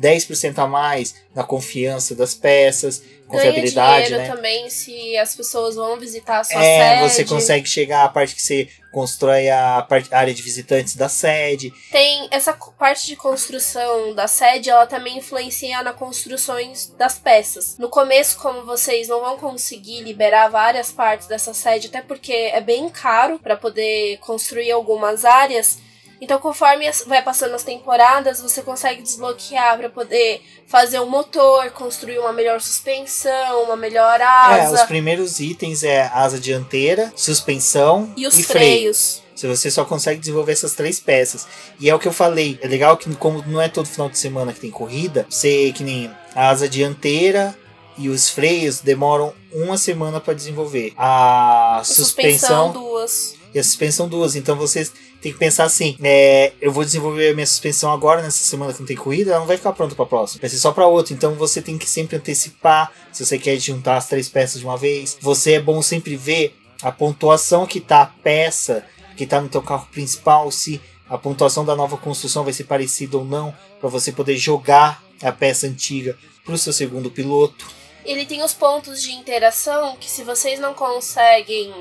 [0.00, 3.74] 10% a mais na confiança das peças, confiabilidade.
[3.74, 4.34] Ganha dinheiro né?
[4.34, 7.12] também se as pessoas vão visitar a sua é, sede.
[7.12, 11.10] você consegue chegar à parte que você constrói a, parte, a área de visitantes da
[11.10, 11.74] sede.
[11.92, 17.76] Tem essa parte de construção da sede, ela também influencia nas construções das peças.
[17.76, 22.62] No começo, como vocês não vão conseguir liberar várias partes dessa sede, até porque é
[22.62, 25.89] bem caro para poder construir algumas áreas,
[26.20, 32.18] então, conforme vai passando as temporadas, você consegue desbloquear para poder fazer um motor, construir
[32.18, 34.76] uma melhor suspensão, uma melhor asa.
[34.76, 39.22] É, os primeiros itens é asa dianteira, suspensão e os e freios.
[39.34, 41.48] Se você só consegue desenvolver essas três peças.
[41.80, 42.58] E é o que eu falei.
[42.60, 45.82] É legal que, como não é todo final de semana que tem corrida, você que
[45.82, 47.56] nem a asa dianteira,
[47.96, 50.92] e os freios demoram uma semana para desenvolver.
[50.96, 53.39] A suspensão, Suspensão duas.
[53.54, 54.36] E a suspensão duas.
[54.36, 54.88] Então você
[55.20, 58.80] tem que pensar assim: é, eu vou desenvolver a minha suspensão agora, nessa semana que
[58.80, 60.40] não tem corrida, ela não vai ficar pronta para próxima.
[60.40, 61.14] Vai ser só para outra.
[61.14, 62.92] Então você tem que sempre antecipar.
[63.12, 66.56] Se você quer juntar as três peças de uma vez, você é bom sempre ver
[66.82, 68.84] a pontuação que tá a peça
[69.20, 73.18] que tá no teu carro principal, se a pontuação da nova construção vai ser parecida
[73.18, 77.66] ou não, para você poder jogar a peça antiga pro seu segundo piloto.
[78.10, 81.72] Ele tem os pontos de interação que se vocês não conseguem.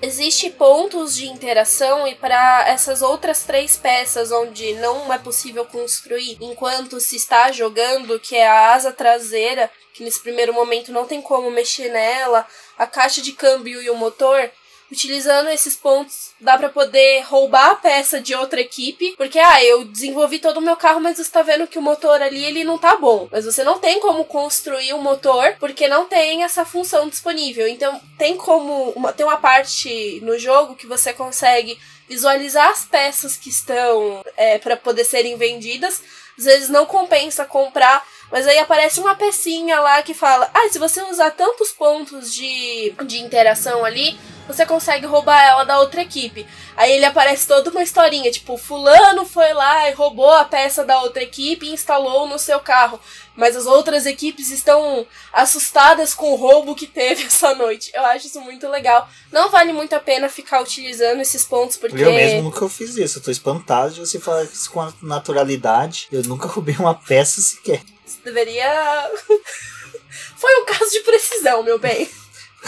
[0.00, 6.38] Existe pontos de interação e para essas outras três peças onde não é possível construir
[6.40, 11.20] enquanto se está jogando, que é a asa traseira, que nesse primeiro momento não tem
[11.20, 12.46] como mexer nela,
[12.78, 14.52] a caixa de câmbio e o motor,
[14.92, 19.86] utilizando esses pontos dá para poder roubar a peça de outra equipe, porque ah, eu
[19.86, 22.76] desenvolvi todo o meu carro, mas você tá vendo que o motor ali ele não
[22.76, 23.26] tá bom.
[23.32, 27.66] Mas você não tem como construir o motor porque não tem essa função disponível.
[27.66, 33.36] Então tem como uma, tem uma parte no jogo que você consegue visualizar as peças
[33.36, 36.02] que estão é, para poder serem vendidas.
[36.38, 40.78] Às vezes não compensa comprar mas aí aparece uma pecinha lá que fala: Ah, se
[40.78, 44.18] você usar tantos pontos de, de interação ali,
[44.48, 46.46] você consegue roubar ela da outra equipe.
[46.74, 51.02] Aí ele aparece toda uma historinha, tipo, fulano foi lá e roubou a peça da
[51.02, 52.98] outra equipe e instalou no seu carro.
[53.36, 57.90] Mas as outras equipes estão assustadas com o roubo que teve essa noite.
[57.94, 59.06] Eu acho isso muito legal.
[59.30, 62.02] Não vale muito a pena ficar utilizando esses pontos, porque.
[62.02, 63.18] Eu mesmo nunca fiz isso.
[63.18, 66.08] Eu tô espantado de você falar isso com naturalidade.
[66.10, 67.82] Eu nunca roubei uma peça sequer.
[68.12, 69.10] Você deveria.
[70.36, 72.08] Foi um caso de precisão, meu bem.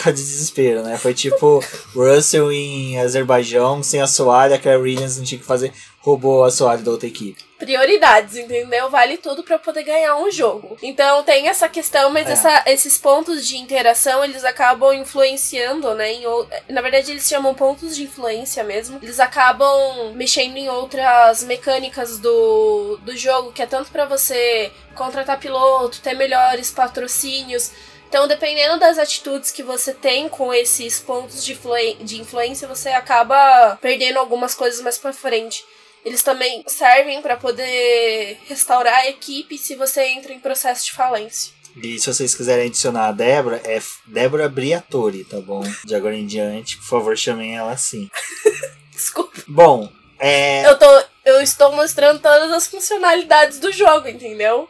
[0.05, 0.99] De desespero, né?
[0.99, 1.63] Foi tipo
[1.95, 4.07] Russell em Azerbaijão, sem a
[4.59, 5.73] Claire Williams não tinha que fazer,
[6.05, 7.43] roubou o assoalho da outra equipe.
[7.59, 8.91] Prioridades, entendeu?
[8.91, 10.77] Vale tudo para poder ganhar um jogo.
[10.83, 12.33] Então tem essa questão, mas É.
[12.33, 16.13] essa- esses pontos de interação eles acabam influenciando, né?
[16.13, 16.25] Em,
[16.69, 18.99] na verdade, eles chamam pontos de influência mesmo.
[19.03, 25.41] Eles acabam mexendo em outras mecânicas do, do jogo, que é tanto para você contratar
[25.41, 27.71] piloto, ter melhores patrocínios.
[28.11, 31.55] Então, dependendo das atitudes que você tem com esses pontos de,
[32.03, 35.65] de influência, você acaba perdendo algumas coisas mais pra frente.
[36.05, 41.53] Eles também servem para poder restaurar a equipe se você entra em processo de falência.
[41.83, 45.63] E se vocês quiserem adicionar a Débora, é Débora Briatore, tá bom?
[45.85, 48.09] De agora em diante, por favor, chamem ela assim.
[48.93, 49.43] Desculpa.
[49.49, 50.65] Bom, é.
[50.67, 54.69] Eu, tô, eu estou mostrando todas as funcionalidades do jogo, entendeu?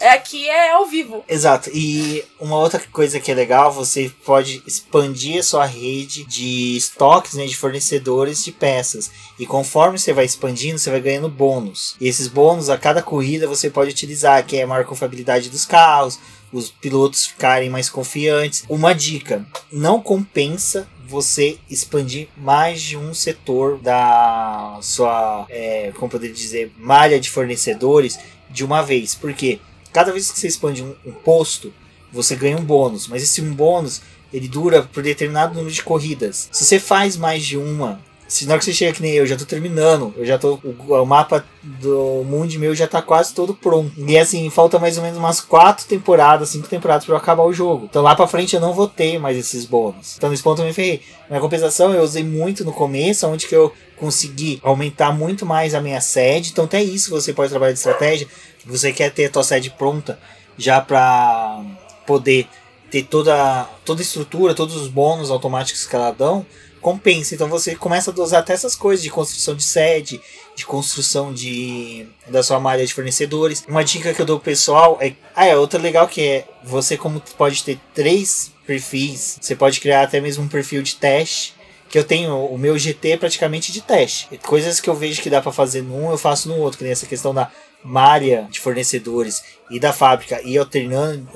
[0.00, 1.22] É aqui é ao vivo.
[1.28, 1.70] Exato.
[1.74, 7.34] E uma outra coisa que é legal, você pode expandir a sua rede de estoques,
[7.34, 9.10] né, de fornecedores de peças.
[9.38, 11.96] E conforme você vai expandindo, você vai ganhando bônus.
[12.00, 15.66] E esses bônus a cada corrida você pode utilizar, que é a maior confiabilidade dos
[15.66, 16.18] carros,
[16.50, 18.64] os pilotos ficarem mais confiantes.
[18.70, 26.34] Uma dica: não compensa você expandir mais de um setor da sua, é, como poderia
[26.34, 29.14] dizer, malha de fornecedores de uma vez.
[29.14, 29.58] Por quê?
[29.92, 31.72] Cada vez que você expande um, um posto,
[32.12, 33.08] você ganha um bônus.
[33.08, 36.48] Mas esse um bônus, ele dura por determinado número de corridas.
[36.52, 39.26] Se você faz mais de uma, se na hora que você chega que nem eu,
[39.26, 40.54] já tô terminando, eu já tô.
[40.62, 43.92] O, o mapa do mundo meu já tá quase todo pronto.
[43.96, 47.52] E assim, falta mais ou menos umas quatro temporadas, cinco temporadas pra eu acabar o
[47.52, 47.88] jogo.
[47.90, 50.14] Então lá pra frente eu não vou ter mais esses bônus.
[50.16, 51.02] Então nesse ponto eu me ferrei.
[51.28, 55.80] Na compensação, eu usei muito no começo, onde que eu consegui aumentar muito mais a
[55.80, 56.50] minha sede.
[56.52, 58.28] Então até isso você pode trabalhar de estratégia.
[58.64, 60.20] Você quer ter a tua sede pronta
[60.56, 61.64] já pra
[62.06, 62.46] poder
[62.92, 66.46] ter toda, toda a estrutura, todos os bônus automáticos que ela dão,
[66.80, 67.34] compensa.
[67.34, 70.20] Então você começa a usar até essas coisas de construção de sede,
[70.54, 73.64] de construção de da sua malha de fornecedores.
[73.68, 75.12] Uma dica que eu dou pro pessoal é.
[75.34, 80.02] Ah, é outra legal que é você como pode ter três perfis, você pode criar
[80.02, 81.54] até mesmo um perfil de teste.
[81.88, 84.28] Que eu tenho o meu GT praticamente de teste.
[84.46, 86.78] Coisas que eu vejo que dá para fazer num, eu faço no outro.
[86.78, 87.50] Que nem essa questão da
[87.82, 91.26] malha de fornecedores e da fábrica e alternando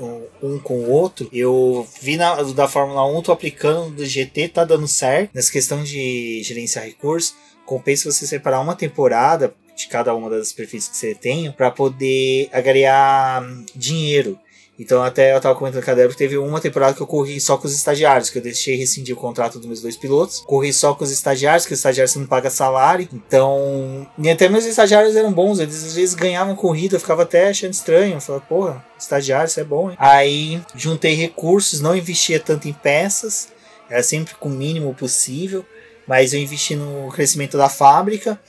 [0.41, 4.65] um com o outro, eu vi na, da Fórmula 1, tô aplicando do GT, tá
[4.65, 5.31] dando certo.
[5.33, 7.35] Nessa questão de gerenciar recursos,
[7.65, 12.49] compensa você separar uma temporada de cada uma das perfis que você tem para poder
[12.51, 13.43] agregar
[13.75, 14.39] dinheiro.
[14.77, 17.39] Então até eu tava comentando com a Débora que teve uma temporada que eu corri
[17.39, 20.41] só com os estagiários, que eu deixei rescindir o contrato dos meus dois pilotos.
[20.45, 23.07] Corri só com os estagiários, que os estagiários não paga salário.
[23.13, 24.07] Então.
[24.17, 27.73] E até meus estagiários eram bons, eles às vezes ganhavam corrida, eu ficava até achando
[27.73, 28.15] estranho.
[28.15, 29.97] Eu falava, porra, estagiário, isso é bom, hein?
[29.99, 33.49] Aí juntei recursos, não investia tanto em peças,
[33.89, 35.65] era sempre com o mínimo possível,
[36.07, 38.39] mas eu investi no crescimento da fábrica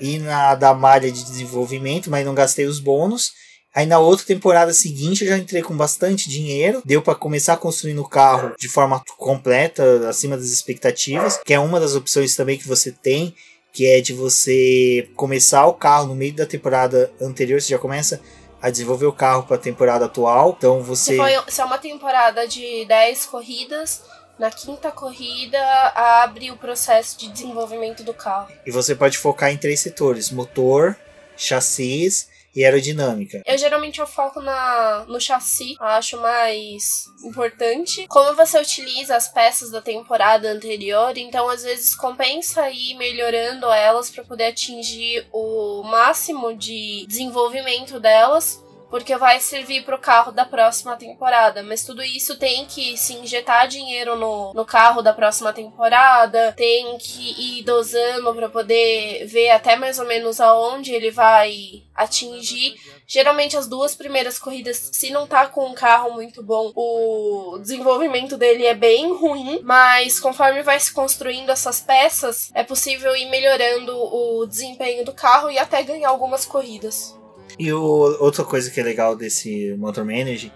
[0.00, 3.32] e na da malha de desenvolvimento, mas não gastei os bônus.
[3.78, 8.02] Aí na outra temporada seguinte eu já entrei com bastante dinheiro, deu para começar construindo
[8.02, 12.66] o carro de forma completa, acima das expectativas, que é uma das opções também que
[12.66, 13.36] você tem,
[13.72, 18.20] que é de você começar o carro no meio da temporada anterior, você já começa
[18.60, 20.56] a desenvolver o carro para a temporada atual.
[20.58, 21.12] Então você.
[21.12, 24.02] Se, foi, se é uma temporada de 10 corridas,
[24.40, 25.62] na quinta corrida
[25.94, 28.48] abre o processo de desenvolvimento do carro.
[28.66, 30.96] E você pode focar em três setores: motor,
[31.36, 32.26] chassis
[32.58, 33.40] e aerodinâmica.
[33.46, 38.04] Eu geralmente eu foco na, no chassi, acho mais importante.
[38.08, 44.10] Como você utiliza as peças da temporada anterior, então às vezes compensa ir melhorando elas
[44.10, 50.44] para poder atingir o máximo de desenvolvimento delas porque vai servir para o carro da
[50.44, 51.62] próxima temporada.
[51.62, 56.96] Mas tudo isso tem que se injetar dinheiro no, no carro da próxima temporada, tem
[56.98, 62.76] que ir dosando para poder ver até mais ou menos aonde ele vai atingir.
[63.06, 68.36] Geralmente as duas primeiras corridas, se não tá com um carro muito bom, o desenvolvimento
[68.36, 73.96] dele é bem ruim, mas conforme vai se construindo essas peças, é possível ir melhorando
[73.96, 77.18] o desempenho do carro e até ganhar algumas corridas.
[77.58, 77.80] E o,
[78.20, 80.50] outra coisa que é legal desse Motor Manager,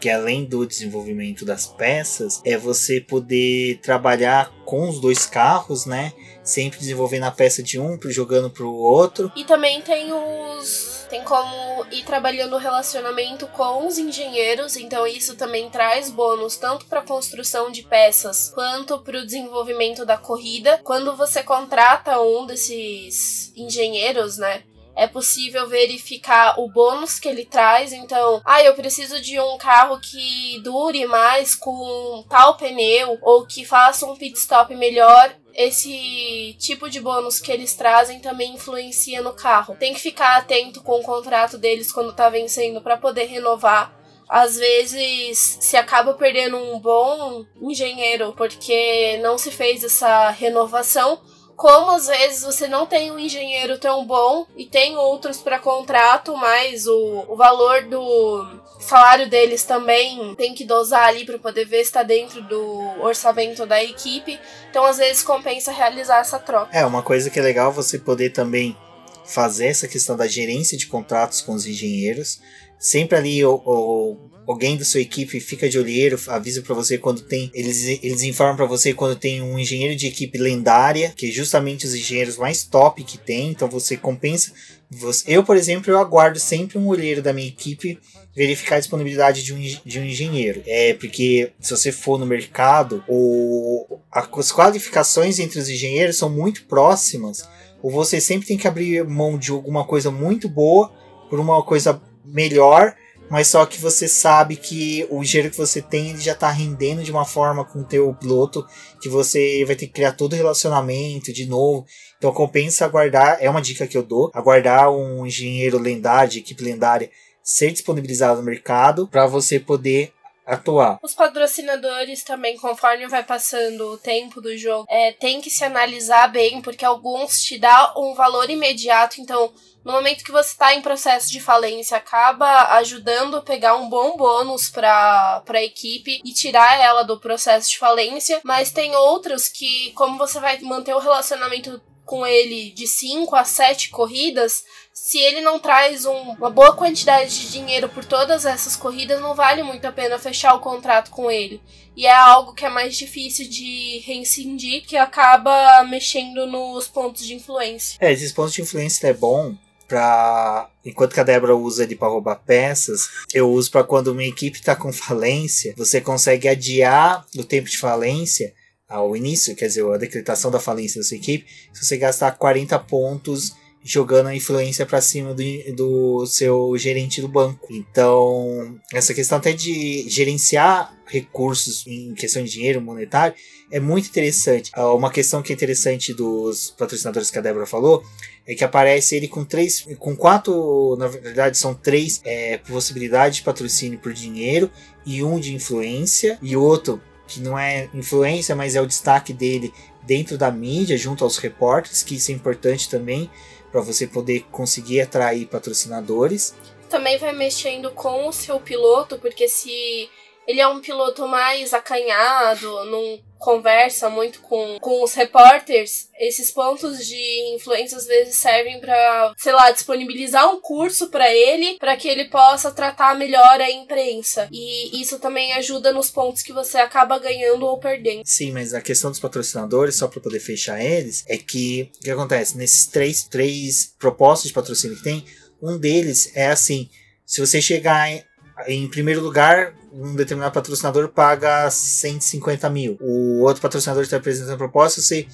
[0.00, 6.12] que além do desenvolvimento das peças, é você poder trabalhar com os dois carros, né?
[6.42, 9.32] Sempre desenvolvendo a peça de um, jogando pro outro.
[9.34, 11.06] E também tem os.
[11.10, 16.86] Tem como ir trabalhando o relacionamento com os engenheiros, então isso também traz bônus tanto
[16.86, 20.80] para construção de peças quanto para o desenvolvimento da corrida.
[20.82, 24.64] Quando você contrata um desses engenheiros, né?
[24.96, 27.92] É possível verificar o bônus que ele traz.
[27.92, 33.64] Então, ah, eu preciso de um carro que dure mais com tal pneu ou que
[33.64, 39.32] faça um pit stop melhor esse tipo de bônus que eles trazem também influencia no
[39.32, 39.76] carro.
[39.78, 43.94] Tem que ficar atento com o contrato deles quando tá vencendo para poder renovar.
[44.28, 51.20] Às vezes se acaba perdendo um bom engenheiro porque não se fez essa renovação
[51.56, 56.36] como às vezes você não tem um engenheiro tão bom e tem outros para contrato,
[56.36, 61.78] mas o, o valor do salário deles também tem que dosar ali para poder ver
[61.78, 64.38] se está dentro do orçamento da equipe.
[64.70, 66.76] Então às vezes compensa realizar essa troca.
[66.76, 68.76] É, uma coisa que é legal você poder também
[69.24, 72.40] fazer essa questão da gerência de contratos com os engenheiros.
[72.78, 77.22] Sempre ali o, o alguém da sua equipe fica de olheiro, avisa para você quando
[77.22, 77.50] tem.
[77.52, 81.84] Eles, eles informam para você quando tem um engenheiro de equipe lendária, que é justamente
[81.84, 84.52] os engenheiros mais top que tem, então você compensa.
[84.88, 87.98] Você, eu, por exemplo, eu aguardo sempre um olheiro da minha equipe
[88.36, 90.62] verificar a disponibilidade de um, de um engenheiro.
[90.66, 96.64] É porque se você for no mercado, o, as qualificações entre os engenheiros são muito
[96.66, 97.48] próximas,
[97.82, 100.92] ou você sempre tem que abrir mão de alguma coisa muito boa
[101.28, 102.94] por uma coisa melhor
[103.28, 107.02] mas só que você sabe que o engenheiro que você tem ele já está rendendo
[107.02, 108.66] de uma forma com o teu piloto
[109.00, 111.84] que você vai ter que criar todo o relacionamento de novo.
[112.18, 116.62] Então compensa aguardar, é uma dica que eu dou, aguardar um engenheiro lendário, de equipe
[116.62, 117.10] lendária
[117.42, 120.12] ser disponibilizado no mercado para você poder
[120.46, 120.98] atuar.
[121.02, 126.28] Os patrocinadores também, conforme vai passando o tempo do jogo, é, tem que se analisar
[126.28, 129.52] bem, porque alguns te dá um valor imediato, então
[129.84, 134.16] no momento que você está em processo de falência, acaba ajudando a pegar um bom
[134.16, 139.92] bônus para a equipe e tirar ela do processo de falência, mas tem outros que,
[139.92, 144.64] como você vai manter o relacionamento com ele de 5 a 7 corridas,
[144.98, 149.34] se ele não traz um, uma boa quantidade de dinheiro por todas essas corridas, não
[149.34, 151.60] vale muito a pena fechar o contrato com ele.
[151.94, 157.34] E é algo que é mais difícil de reincindir, que acaba mexendo nos pontos de
[157.34, 157.98] influência.
[158.00, 159.54] É, esses pontos de influência é bom
[159.86, 164.24] para enquanto que a Débora usa ele para roubar peças, eu uso para quando uma
[164.24, 168.54] equipe está com falência, você consegue adiar o tempo de falência
[168.88, 172.78] ao início, quer dizer, a decretação da falência da sua equipe, se você gastar 40
[172.80, 173.54] pontos
[173.86, 175.42] jogando a influência para cima do,
[175.74, 177.68] do seu gerente do banco.
[177.70, 183.36] Então, essa questão até de gerenciar recursos em questão de dinheiro monetário
[183.70, 184.72] é muito interessante.
[184.74, 188.02] Ah, uma questão que é interessante dos patrocinadores que a Débora falou
[188.44, 193.44] é que aparece ele com três, com quatro, na verdade são três é, possibilidades de
[193.44, 194.68] patrocínio por dinheiro
[195.04, 199.72] e um de influência e outro que não é influência, mas é o destaque dele
[200.06, 203.28] dentro da mídia, junto aos repórteres, que isso é importante também
[203.70, 206.54] para você poder conseguir atrair patrocinadores.
[206.88, 210.08] Também vai mexendo com o seu piloto, porque se
[210.46, 217.06] ele é um piloto mais acanhado, não conversa muito com, com os repórteres, esses pontos
[217.06, 222.08] de influência às vezes servem para, sei lá, disponibilizar um curso para ele, para que
[222.08, 224.48] ele possa tratar melhor a imprensa.
[224.50, 228.22] E isso também ajuda nos pontos que você acaba ganhando ou perdendo.
[228.24, 232.10] Sim, mas a questão dos patrocinadores, só para poder fechar eles, é que o que
[232.10, 232.56] acontece?
[232.56, 235.24] Nesses três, três propostas de patrocínio que tem,
[235.62, 236.88] um deles é assim:
[237.24, 238.22] se você chegar em,
[238.68, 242.98] em primeiro lugar, um determinado patrocinador paga 150 mil.
[243.00, 245.26] O outro patrocinador está apresentando proposta, você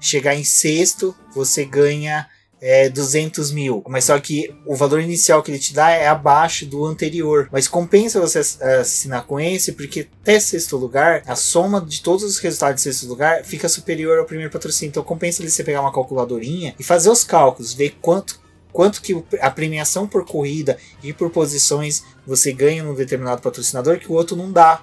[0.00, 2.28] chegar em sexto, você ganha
[2.60, 3.82] é, 200 mil.
[3.88, 7.48] Mas só que o valor inicial que ele te dá é abaixo do anterior.
[7.50, 8.38] Mas compensa você
[8.80, 13.06] assinar com esse, porque até sexto lugar, a soma de todos os resultados de sexto
[13.06, 14.90] lugar fica superior ao primeiro patrocínio.
[14.90, 18.43] Então compensa você pegar uma calculadorinha e fazer os cálculos, ver quanto
[18.74, 24.10] quanto que a premiação por corrida e por posições você ganha num determinado patrocinador que
[24.10, 24.82] o outro não dá.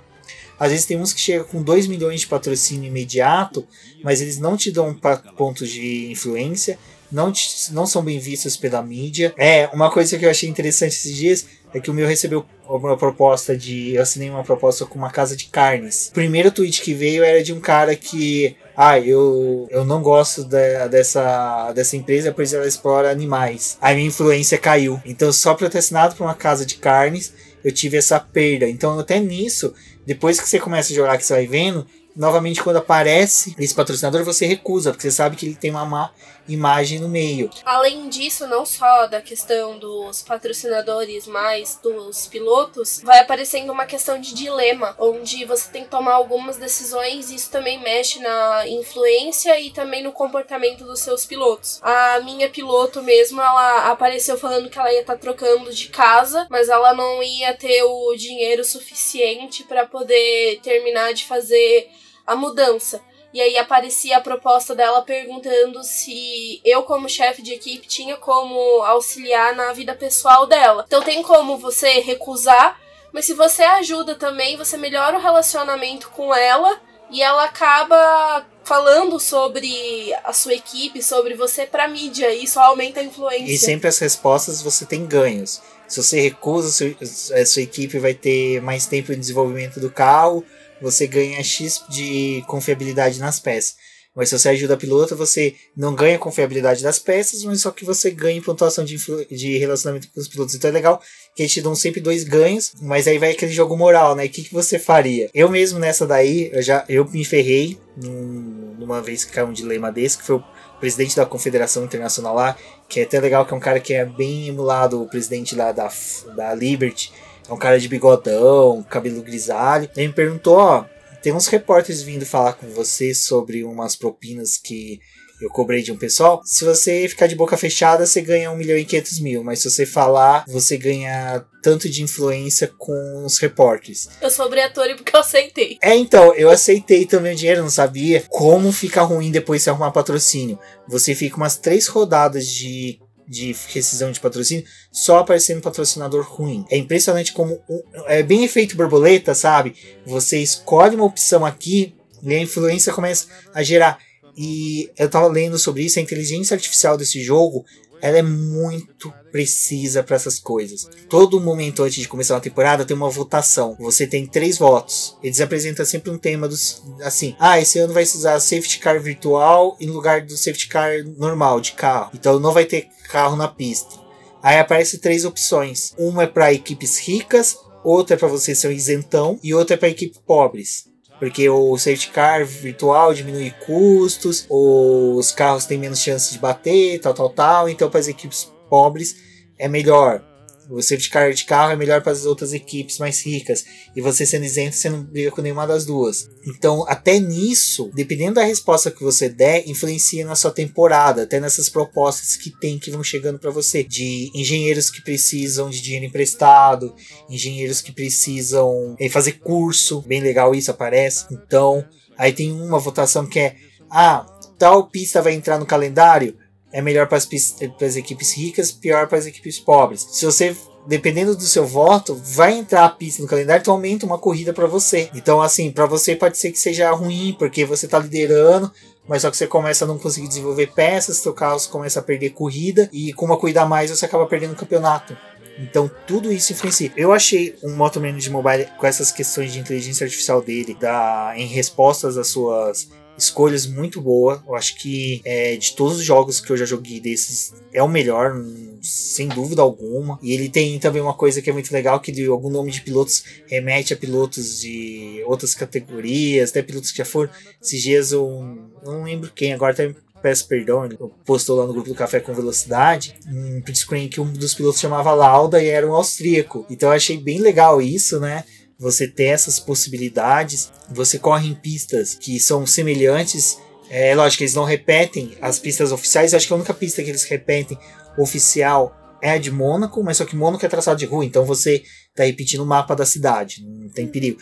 [0.58, 3.68] Às vezes tem uns que chegam com 2 milhões de patrocínio imediato,
[4.02, 4.98] mas eles não te dão
[5.36, 6.80] pontos de influência,
[7.12, 7.32] não,
[7.72, 9.34] não são bem vistos pela mídia.
[9.38, 12.98] É, uma coisa que eu achei interessante esses dias é que o meu recebeu uma
[12.98, 13.96] proposta de.
[13.96, 16.08] Eu assinei uma proposta com uma casa de carnes.
[16.10, 18.56] O primeiro tweet que veio era de um cara que.
[18.76, 23.78] Ah, eu, eu não gosto de, dessa, dessa empresa, pois ela explora animais.
[23.82, 25.00] A minha influência caiu.
[25.06, 27.34] Então, só por eu ter assinado para uma casa de carnes,
[27.64, 28.68] eu tive essa perda.
[28.68, 29.74] Então, até nisso,
[30.06, 31.86] depois que você começa a jogar, que você vai vendo,
[32.16, 36.12] novamente quando aparece esse patrocinador, você recusa, porque você sabe que ele tem uma má
[36.48, 37.50] imagem no meio.
[37.64, 44.20] Além disso, não só da questão dos patrocinadores, mas dos pilotos, vai aparecendo uma questão
[44.20, 49.60] de dilema, onde você tem que tomar algumas decisões e isso também mexe na influência
[49.60, 51.80] e também no comportamento dos seus pilotos.
[51.82, 56.48] A minha piloto mesmo, ela apareceu falando que ela ia estar tá trocando de casa,
[56.50, 61.90] mas ela não ia ter o dinheiro suficiente para poder terminar de fazer
[62.26, 63.02] a mudança.
[63.34, 68.84] E aí aparecia a proposta dela perguntando se eu, como chefe de equipe, tinha como
[68.84, 70.84] auxiliar na vida pessoal dela.
[70.86, 72.78] Então tem como você recusar,
[73.14, 79.20] mas se você ajuda também, você melhora o relacionamento com ela e ela acaba falando
[79.20, 83.54] sobre a sua equipe, sobre você pra mídia, e isso aumenta a influência.
[83.54, 85.62] E sempre as respostas você tem ganhos.
[85.88, 86.96] Se você recusa,
[87.34, 90.46] a sua equipe vai ter mais tempo de desenvolvimento do carro,
[90.82, 93.76] você ganha X de confiabilidade nas peças.
[94.14, 98.12] Mas se você ajuda piloto, você não ganha confiabilidade das peças, mas só que você
[98.12, 98.98] ganha pontuação de,
[99.30, 100.54] de relacionamento com os pilotos.
[100.54, 101.02] Então é legal
[101.34, 104.26] que eles te dão sempre dois ganhos, mas aí vai aquele jogo moral, né?
[104.26, 105.30] O que, que você faria?
[105.34, 109.54] Eu mesmo nessa daí, eu já eu me ferrei num, numa vez que caiu um
[109.54, 110.44] dilema desse, que foi o
[110.82, 112.58] presidente da Confederação Internacional lá,
[112.90, 115.72] que é até legal, que é um cara que é bem emulado o presidente lá
[115.72, 115.90] da,
[116.36, 117.14] da Liberty
[117.48, 119.90] é um cara de bigodão, cabelo grisalho.
[119.96, 120.86] Ele me perguntou: ó,
[121.22, 125.00] tem uns repórteres vindo falar com você sobre umas propinas que
[125.42, 126.42] eu cobrei de um pessoal.
[126.46, 129.44] Se você ficar de boca fechada, você ganha 1 milhão e 500 mil.
[129.44, 134.08] Mas se você falar, você ganha tanto de influência com os repórteres.
[134.22, 135.78] Eu sou obrigatório porque eu aceitei.
[135.82, 139.92] É, então, eu aceitei também o dinheiro, não sabia como fica ruim depois de arrumar
[139.92, 140.60] patrocínio.
[140.88, 143.00] Você fica umas três rodadas de
[143.32, 146.66] de rescisão de patrocínio só aparecendo patrocinador ruim.
[146.70, 147.62] É impressionante como
[148.08, 149.74] é bem efeito borboleta, sabe?
[150.06, 154.00] Você escolhe uma opção aqui e a influência começa a gerar.
[154.36, 157.66] E eu tava lendo sobre isso, a inteligência artificial desse jogo
[158.02, 160.90] ela é muito precisa para essas coisas.
[161.08, 163.78] Todo momento antes de começar uma temporada tem uma votação.
[163.80, 165.18] Você tem três votos.
[165.24, 169.78] Eles apresentam sempre um tema dos assim: ah, esse ano vai usar safety car virtual
[169.80, 172.12] em lugar do safety car normal de carro.
[172.14, 174.02] Então não vai ter carro na pista.
[174.44, 175.94] Aí aparece três opções.
[175.98, 179.78] Uma é para equipes ricas, outra é para você ser um isentão e outra é
[179.78, 180.91] para equipes pobres
[181.22, 187.14] porque o safety car virtual diminui custos, os carros têm menos chance de bater, tal,
[187.14, 187.70] tal, tal.
[187.70, 189.18] Então, para as equipes pobres
[189.56, 190.24] é melhor.
[190.72, 193.66] O safety car de carro é melhor para as outras equipes mais ricas.
[193.94, 196.30] E você sendo isento, você não briga com nenhuma das duas.
[196.48, 201.24] Então, até nisso, dependendo da resposta que você der, influencia na sua temporada.
[201.24, 203.84] Até nessas propostas que tem que vão chegando para você.
[203.84, 206.96] De engenheiros que precisam de dinheiro emprestado,
[207.30, 210.02] engenheiros que precisam eh, fazer curso.
[210.04, 211.26] Bem legal isso, aparece.
[211.32, 211.86] Então,
[212.18, 213.56] aí tem uma votação que é:
[213.90, 214.26] ah,
[214.58, 216.38] tal pista vai entrar no calendário
[216.72, 220.08] é melhor para as equipes ricas, pior para as equipes pobres.
[220.12, 220.56] Se você
[220.86, 224.68] dependendo do seu voto, vai entrar a pista no calendário, então aumenta uma corrida para
[224.68, 225.10] você.
[225.14, 228.72] Então, assim, para você pode ser que seja ruim, porque você tá liderando,
[229.08, 232.32] mas só que você começa a não conseguir desenvolver peças, seu carro começa a perder
[232.32, 235.16] corrida, e com uma corrida a mais você acaba perdendo o campeonato.
[235.60, 236.92] Então tudo isso influencia.
[236.96, 241.46] Eu achei um Moto Manager Mobile com essas questões de inteligência artificial dele, da, em
[241.46, 242.90] respostas às suas
[243.24, 244.44] escolhas muito boa.
[244.48, 247.88] Eu acho que é, de todos os jogos que eu já joguei desses é o
[247.88, 248.34] melhor,
[248.82, 250.20] sem dúvida alguma.
[250.22, 252.82] E ele tem também uma coisa que é muito legal, que de algum nome de
[252.82, 257.30] pilotos remete a pilotos de outras categorias, até pilotos que já foram.
[257.62, 261.90] Esses dias eu não lembro quem, agora até peço perdão, ele postou lá no grupo
[261.90, 265.88] do Café com Velocidade, um print screen que um dos pilotos chamava Lauda e era
[265.88, 266.66] um austríaco.
[266.70, 268.44] Então eu achei bem legal isso, né?
[268.82, 270.72] Você ter essas possibilidades.
[270.90, 273.60] Você corre em pistas que são semelhantes.
[273.92, 276.34] É lógico, eles não repetem as pistas oficiais.
[276.34, 277.78] Eu acho que a única pista que eles repetem
[278.18, 281.84] oficial é a de Mônaco, mas só que Mônaco é traçado de rua, então você
[282.16, 284.42] tá repetindo o mapa da cidade, não tem perigo.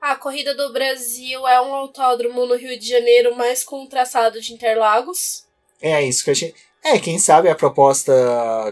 [0.00, 4.40] A corrida do Brasil é um autódromo no Rio de Janeiro, mas com um traçado
[4.40, 5.44] de Interlagos.
[5.80, 6.54] É isso que a gente.
[6.86, 8.12] É, quem sabe a proposta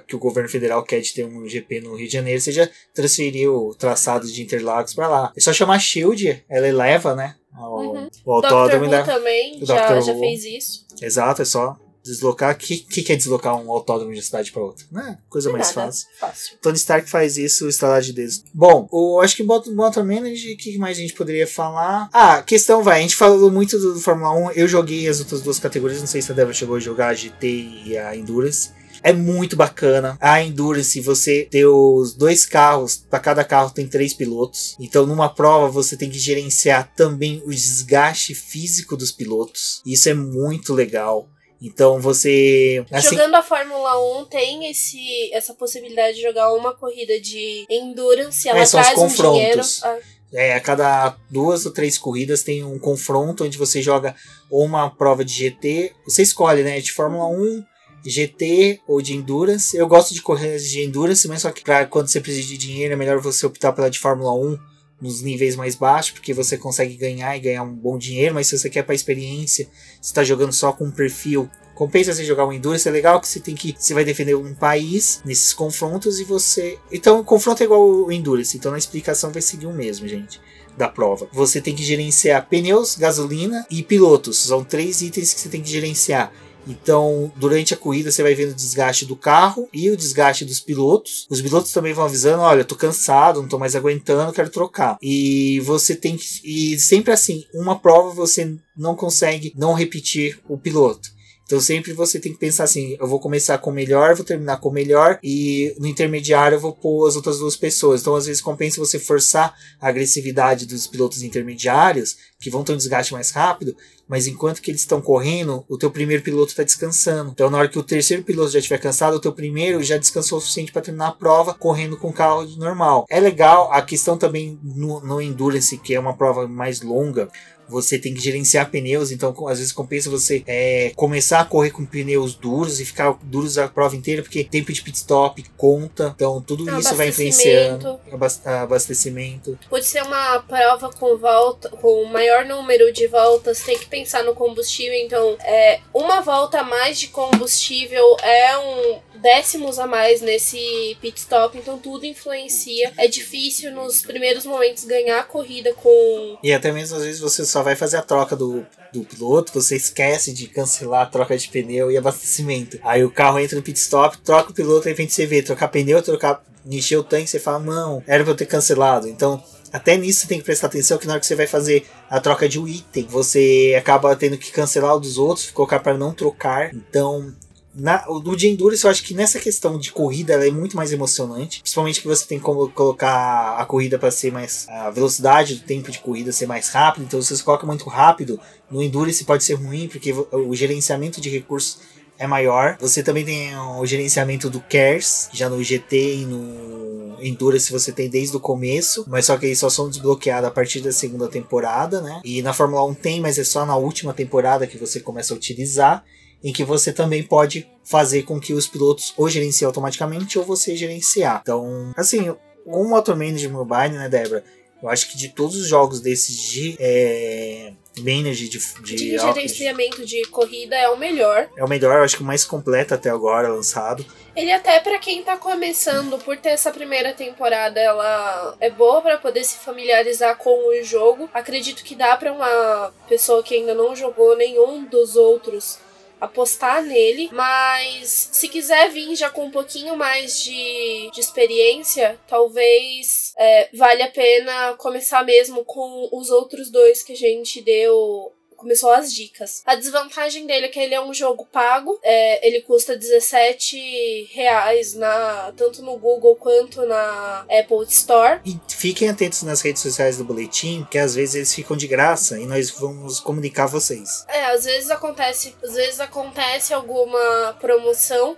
[0.06, 3.50] que o governo federal quer de ter um GP no Rio de Janeiro seja transferir
[3.50, 5.32] o traçado de Interlagos para lá.
[5.36, 7.34] É só chamar Shield, ela eleva, né?
[7.52, 8.08] O, uhum.
[8.24, 8.88] o autódromo.
[9.04, 10.86] Também já, já fez isso.
[11.02, 12.54] Exato, é só deslocar.
[12.54, 14.84] O que, que, que é deslocar um autódromo de uma cidade para outra?
[14.92, 15.18] Né?
[15.28, 16.06] Coisa mais fácil.
[16.20, 16.56] fácil.
[16.60, 18.44] Tony Stark faz isso, estalar de dedos.
[18.52, 22.08] Bom, o, acho que Motor Manager, o que mais a gente poderia falar?
[22.12, 22.98] Ah, questão vai.
[22.98, 24.52] A gente falou muito do, do Fórmula 1.
[24.52, 26.00] Eu joguei as outras duas categorias.
[26.00, 27.46] Não sei se a Débora chegou a jogar a GT
[27.86, 28.70] e a Endurance.
[29.02, 30.16] É muito bacana.
[30.18, 34.74] A Endurance, você ter os dois carros, para cada carro tem três pilotos.
[34.80, 39.82] Então, numa prova, você tem que gerenciar também o desgaste físico dos pilotos.
[39.84, 41.28] Isso é muito legal.
[41.64, 42.84] Então você.
[42.92, 43.16] Assim...
[43.16, 48.60] Jogando a Fórmula 1 tem esse, essa possibilidade de jogar uma corrida de endurance, ela
[48.60, 49.24] é, são traz os confrontos.
[49.24, 49.62] Um dinheiro.
[49.82, 49.98] Ah.
[50.36, 54.14] É, a cada duas ou três corridas tem um confronto onde você joga
[54.50, 55.92] ou uma prova de GT.
[56.04, 56.80] Você escolhe, né?
[56.80, 57.64] De Fórmula 1,
[58.04, 59.74] GT ou de Endurance.
[59.76, 62.92] Eu gosto de corridas de Endurance, mas só que pra quando você precisa de dinheiro
[62.92, 66.96] é melhor você optar pela de Fórmula 1 nos níveis mais baixos, porque você consegue
[66.96, 69.66] ganhar e ganhar um bom dinheiro, mas se você quer para experiência,
[70.00, 73.26] você está jogando só com um perfil Compensa você jogar um Endurance, é legal que
[73.26, 73.74] você tem que.
[73.76, 76.78] Você vai defender um país nesses confrontos e você.
[76.90, 80.40] Então, o confronto é igual o Endurance, então na explicação vai seguir o mesmo, gente.
[80.76, 81.28] Da prova.
[81.32, 84.38] Você tem que gerenciar pneus, gasolina e pilotos.
[84.38, 86.32] São três itens que você tem que gerenciar.
[86.66, 90.60] Então, durante a corrida, você vai vendo o desgaste do carro e o desgaste dos
[90.60, 91.26] pilotos.
[91.30, 94.96] Os pilotos também vão avisando: olha, tô cansado, não tô mais aguentando, quero trocar.
[95.02, 96.24] E você tem que.
[96.44, 101.13] E sempre assim, uma prova você não consegue não repetir o piloto.
[101.44, 104.58] Então sempre você tem que pensar assim: eu vou começar com o melhor, vou terminar
[104.58, 108.00] com o melhor, e no intermediário eu vou pôr as outras duas pessoas.
[108.00, 112.76] Então às vezes compensa você forçar a agressividade dos pilotos intermediários, que vão ter um
[112.76, 113.76] desgaste mais rápido,
[114.08, 117.30] mas enquanto que eles estão correndo, o teu primeiro piloto está descansando.
[117.30, 120.38] Então na hora que o terceiro piloto já estiver cansado, o teu primeiro já descansou
[120.38, 123.06] o suficiente para terminar a prova correndo com o carro normal.
[123.08, 127.28] É legal a questão também no, no Endurance, que é uma prova mais longa
[127.68, 131.84] você tem que gerenciar pneus, então às vezes compensa você é, começar a correr com
[131.84, 136.40] pneus duros e ficar duros a prova inteira, porque tempo de pit stop conta, então
[136.40, 137.98] tudo isso vai influenciando.
[138.44, 139.58] Abastecimento.
[139.68, 144.34] Pode ser uma prova com volta, com maior número de voltas, tem que pensar no
[144.34, 150.98] combustível, então é, uma volta a mais de combustível é um décimos a mais nesse
[151.00, 152.92] pit stop, então tudo influencia.
[152.98, 156.36] É difícil nos primeiros momentos ganhar a corrida com.
[156.42, 159.76] E até mesmo às vezes você só vai fazer a troca do, do piloto, você
[159.76, 162.78] esquece de cancelar a troca de pneu e abastecimento.
[162.84, 165.68] Aí o carro entra no pit stop, troca o piloto, aí vem você vê, trocar
[165.68, 169.08] pneu, trocar, encher o tanque, você fala, não, era pra eu ter cancelado.
[169.08, 171.86] Então, até nisso você tem que prestar atenção que na hora que você vai fazer
[172.10, 175.96] a troca de um item, você acaba tendo que cancelar o dos outros, colocar para
[175.96, 176.74] não trocar.
[176.74, 177.34] Então,
[177.74, 180.92] na, o de Endurance, eu acho que nessa questão de corrida ela é muito mais
[180.92, 181.60] emocionante.
[181.60, 184.66] Principalmente que você tem como colocar a corrida para ser mais.
[184.68, 187.04] a velocidade do tempo de corrida ser mais rápido.
[187.04, 188.38] Então, se você coloca muito rápido,
[188.70, 191.80] no Endurance pode ser ruim, porque o gerenciamento de recursos
[192.18, 192.76] é maior.
[192.80, 198.08] Você também tem o gerenciamento do CARES, já no GT e no Endurance você tem
[198.08, 202.00] desde o começo, mas só que eles só são desbloqueados a partir da segunda temporada,
[202.00, 202.20] né?
[202.24, 205.36] E na Fórmula 1 tem, mas é só na última temporada que você começa a
[205.36, 206.04] utilizar
[206.44, 210.76] em que você também pode fazer com que os pilotos ou gerenciem automaticamente ou você
[210.76, 211.40] gerenciar.
[211.42, 212.36] Então, assim,
[212.66, 214.44] o Motor Manager Mobile, né, Débora?
[214.82, 220.04] Eu acho que de todos os jogos desses de é, manager de, de, de gerenciamento
[220.04, 221.48] de corrida é o melhor.
[221.56, 224.04] É o melhor, eu acho que o mais completo até agora lançado.
[224.36, 229.16] Ele até para quem tá começando, por ter essa primeira temporada, ela é boa para
[229.16, 231.30] poder se familiarizar com o jogo.
[231.32, 235.78] Acredito que dá para uma pessoa que ainda não jogou nenhum dos outros
[236.20, 243.32] apostar nele, mas se quiser vir já com um pouquinho mais de, de experiência, talvez
[243.38, 248.32] é, vale a pena começar mesmo com os outros dois que a gente deu
[248.64, 249.62] começou as dicas.
[249.66, 254.94] A desvantagem dele é que ele é um jogo pago, é, ele custa 17 reais
[254.94, 258.40] na, tanto no Google quanto na Apple Store.
[258.44, 262.40] E fiquem atentos nas redes sociais do boletim, que às vezes eles ficam de graça
[262.40, 264.24] e nós vamos comunicar vocês.
[264.28, 268.34] É, às vezes acontece, às vezes acontece alguma promoção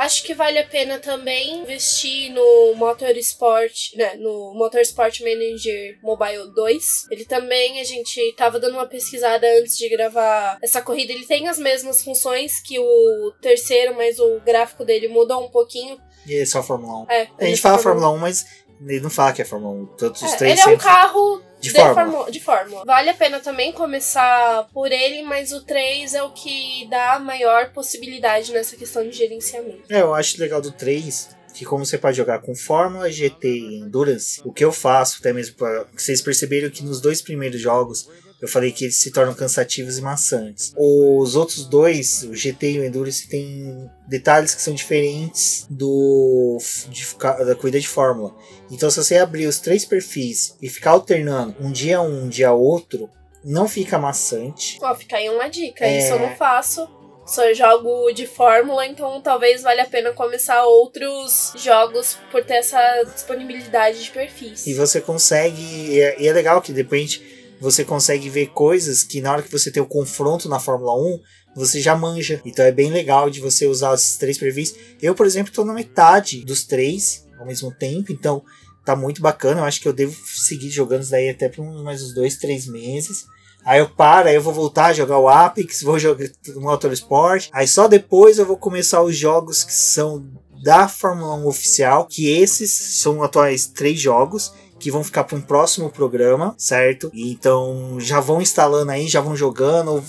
[0.00, 7.08] Acho que vale a pena também investir no Motorsport, né, no Motorsport Manager Mobile 2.
[7.10, 11.48] Ele também, a gente tava dando uma pesquisada antes de gravar essa corrida, ele tem
[11.48, 16.00] as mesmas funções que o terceiro, mas o gráfico dele muda um pouquinho.
[16.26, 17.10] E é só Fórmula 1.
[17.10, 18.46] É, a gente fala Fórmula 1, mas
[18.80, 19.86] ele não fala que é Fórmula 1.
[19.98, 21.94] Todos os é, três ele é um carro de, de, fórmula.
[21.94, 22.30] fórmula.
[22.30, 22.84] de fórmula.
[22.84, 27.70] Vale a pena também começar por ele, mas o 3 é o que dá maior
[27.72, 29.82] possibilidade nessa questão de gerenciamento.
[29.90, 33.80] É, eu acho legal do 3 que como você pode jogar com Fórmula, GT e
[33.80, 38.08] Endurance, o que eu faço, até mesmo para vocês perceberam que nos dois primeiros jogos
[38.40, 40.72] eu falei que eles se tornam cansativos e maçantes.
[40.76, 47.06] Os outros dois, o GT e o Endurance, tem detalhes que são diferentes do de,
[47.44, 48.34] da corrida de Fórmula.
[48.70, 52.52] Então, se você abrir os três perfis e ficar alternando um dia um, um dia
[52.52, 53.10] outro,
[53.44, 54.78] não fica maçante.
[54.80, 55.84] Ó, fica aí uma dica.
[55.84, 55.98] É...
[55.98, 56.88] Isso eu não faço
[57.26, 63.04] só jogo de fórmula, então talvez valha a pena começar outros jogos por ter essa
[63.04, 64.66] disponibilidade de perfis.
[64.66, 69.20] E você consegue, e é, e é legal que depende você consegue ver coisas que
[69.20, 71.20] na hora que você tem o confronto na Fórmula 1,
[71.54, 72.40] você já manja.
[72.44, 74.74] Então é bem legal de você usar esses três perfis.
[75.00, 78.42] Eu, por exemplo, estou na metade dos três ao mesmo tempo, então
[78.84, 79.60] tá muito bacana.
[79.60, 82.66] Eu acho que eu devo seguir jogando isso daí até por mais uns dois, três
[82.66, 83.24] meses.
[83.64, 87.48] Aí eu paro, aí eu vou voltar a jogar o Apex, vou jogar o Motorsport.
[87.52, 90.26] Aí só depois eu vou começar os jogos que são
[90.62, 95.40] da Fórmula 1 oficial, que esses são atuais três jogos que vão ficar para um
[95.40, 97.10] próximo programa, certo?
[97.12, 100.02] E então já vão instalando aí, já vão jogando,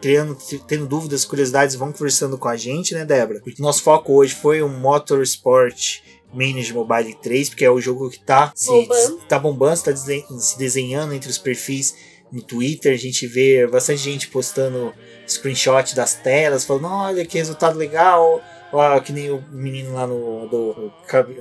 [0.00, 3.40] criando, tendo dúvidas, curiosidades, vão conversando com a gente, né, Débora?
[3.42, 6.00] Porque nosso foco hoje foi o Motorsport
[6.32, 10.58] Manage Mobile 3, porque é o jogo que tá bombando, se, tá bombando, tá se
[10.58, 11.94] desenhando entre os perfis
[12.30, 14.94] no Twitter, a gente vê bastante gente postando
[15.28, 18.40] screenshot das telas, falando, olha que resultado legal,
[18.72, 20.92] ó, que nem o menino lá no, do,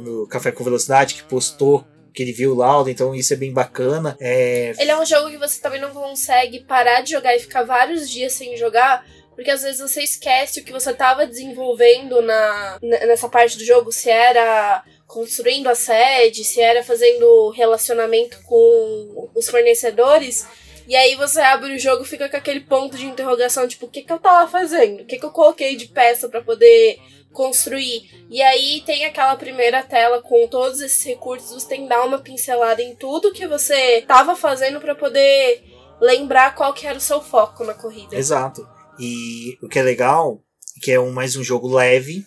[0.02, 3.52] no Café com Velocidade que postou que ele viu o laudo, então isso é bem
[3.52, 4.18] bacana.
[4.20, 4.74] É...
[4.78, 8.10] Ele é um jogo que você também não consegue parar de jogar e ficar vários
[8.10, 9.06] dias sem jogar,
[9.36, 13.92] porque às vezes você esquece o que você estava desenvolvendo na, nessa parte do jogo,
[13.92, 20.48] se era construindo a sede, se era fazendo relacionamento com os fornecedores.
[20.88, 24.02] E aí você abre o jogo fica com aquele ponto de interrogação, tipo, o que,
[24.02, 25.02] que eu tava fazendo?
[25.02, 26.98] O que, que eu coloquei de peça para poder
[27.32, 28.10] construir.
[28.30, 32.82] E aí tem aquela primeira tela com todos esses recursos, tem que dar uma pincelada
[32.82, 35.64] em tudo que você estava fazendo para poder
[36.00, 38.16] lembrar qual que era o seu foco na corrida.
[38.16, 38.68] Exato.
[39.00, 40.42] E o que é legal,
[40.82, 42.26] que é um, mais um jogo leve,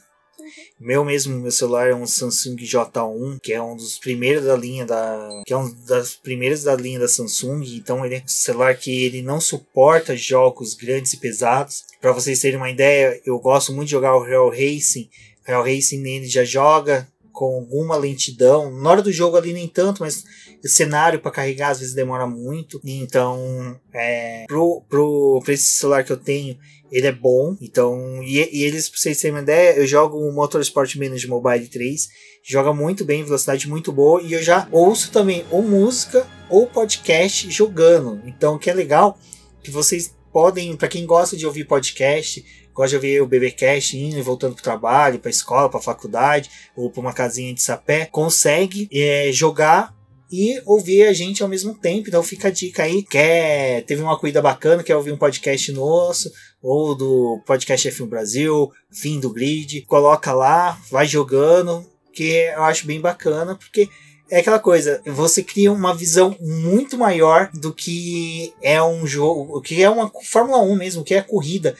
[0.79, 4.85] meu mesmo, meu celular é um Samsung J1, que é um dos primeiros da linha
[4.85, 8.77] da, que é um das primeiras da linha da Samsung, então ele é um celular
[8.77, 11.85] que ele não suporta jogos grandes e pesados.
[12.01, 15.09] Para vocês terem uma ideia, eu gosto muito de jogar o Real Racing.
[15.45, 18.71] O Real Racing nele já joga com alguma lentidão.
[18.71, 20.25] Na hora do jogo ali nem tanto, mas
[20.65, 22.81] o cenário para carregar às vezes demora muito.
[22.85, 26.57] Então, é, pro, pro, esse celular que eu tenho,
[26.95, 27.57] ele é bom.
[27.61, 31.67] Então, e, e eles, pra vocês terem uma ideia, eu jogo o Motorsport Manager Mobile
[31.67, 32.09] 3.
[32.41, 34.23] Joga muito bem, velocidade muito boa.
[34.23, 38.23] E eu já ouço também ou música ou podcast jogando.
[38.25, 39.19] Então, o que é legal,
[39.61, 44.17] que vocês podem, para quem gosta de ouvir podcast, gosta de ouvir o BBcast indo
[44.17, 48.89] e voltando pro trabalho, pra escola, pra faculdade, ou pra uma casinha de sapé, consegue
[48.93, 49.93] é, jogar
[50.31, 52.09] e ouvir a gente ao mesmo tempo.
[52.09, 53.03] Então fica a dica aí.
[53.03, 56.31] Quer, teve uma corrida bacana, quer ouvir um podcast nosso,
[56.65, 62.87] ou do podcast F1 Brasil, fim do grid, coloca lá, vai jogando, que eu acho
[62.87, 63.87] bem bacana, porque
[64.31, 69.61] é aquela coisa, você cria uma visão muito maior do que é um jogo, o
[69.61, 71.77] que é uma Fórmula 1 mesmo, o que é corrida.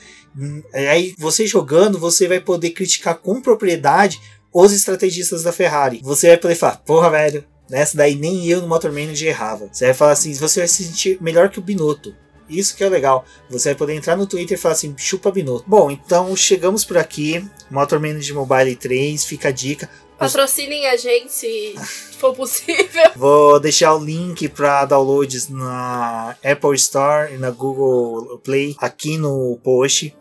[0.71, 4.21] Aí você jogando, você vai poder criticar com propriedade
[4.53, 5.99] os estrategistas da Ferrari.
[6.03, 9.67] Você vai poder falar, porra, velho, nessa daí nem eu no Motor Manager errava.
[9.71, 12.15] Você vai falar assim, você vai se sentir melhor que o Binotto.
[12.49, 13.25] Isso que é legal.
[13.49, 15.65] Você vai poder entrar no Twitter e falar assim, chupa Binotto.
[15.67, 17.45] Bom, então chegamos por aqui.
[17.69, 19.89] Motor Manager Mobile 3, fica a dica.
[20.17, 21.75] Patrocinem a gente se
[22.17, 23.03] for possível.
[23.15, 29.59] Vou deixar o link para downloads na Apple Store e na Google Play aqui no
[29.63, 30.15] post.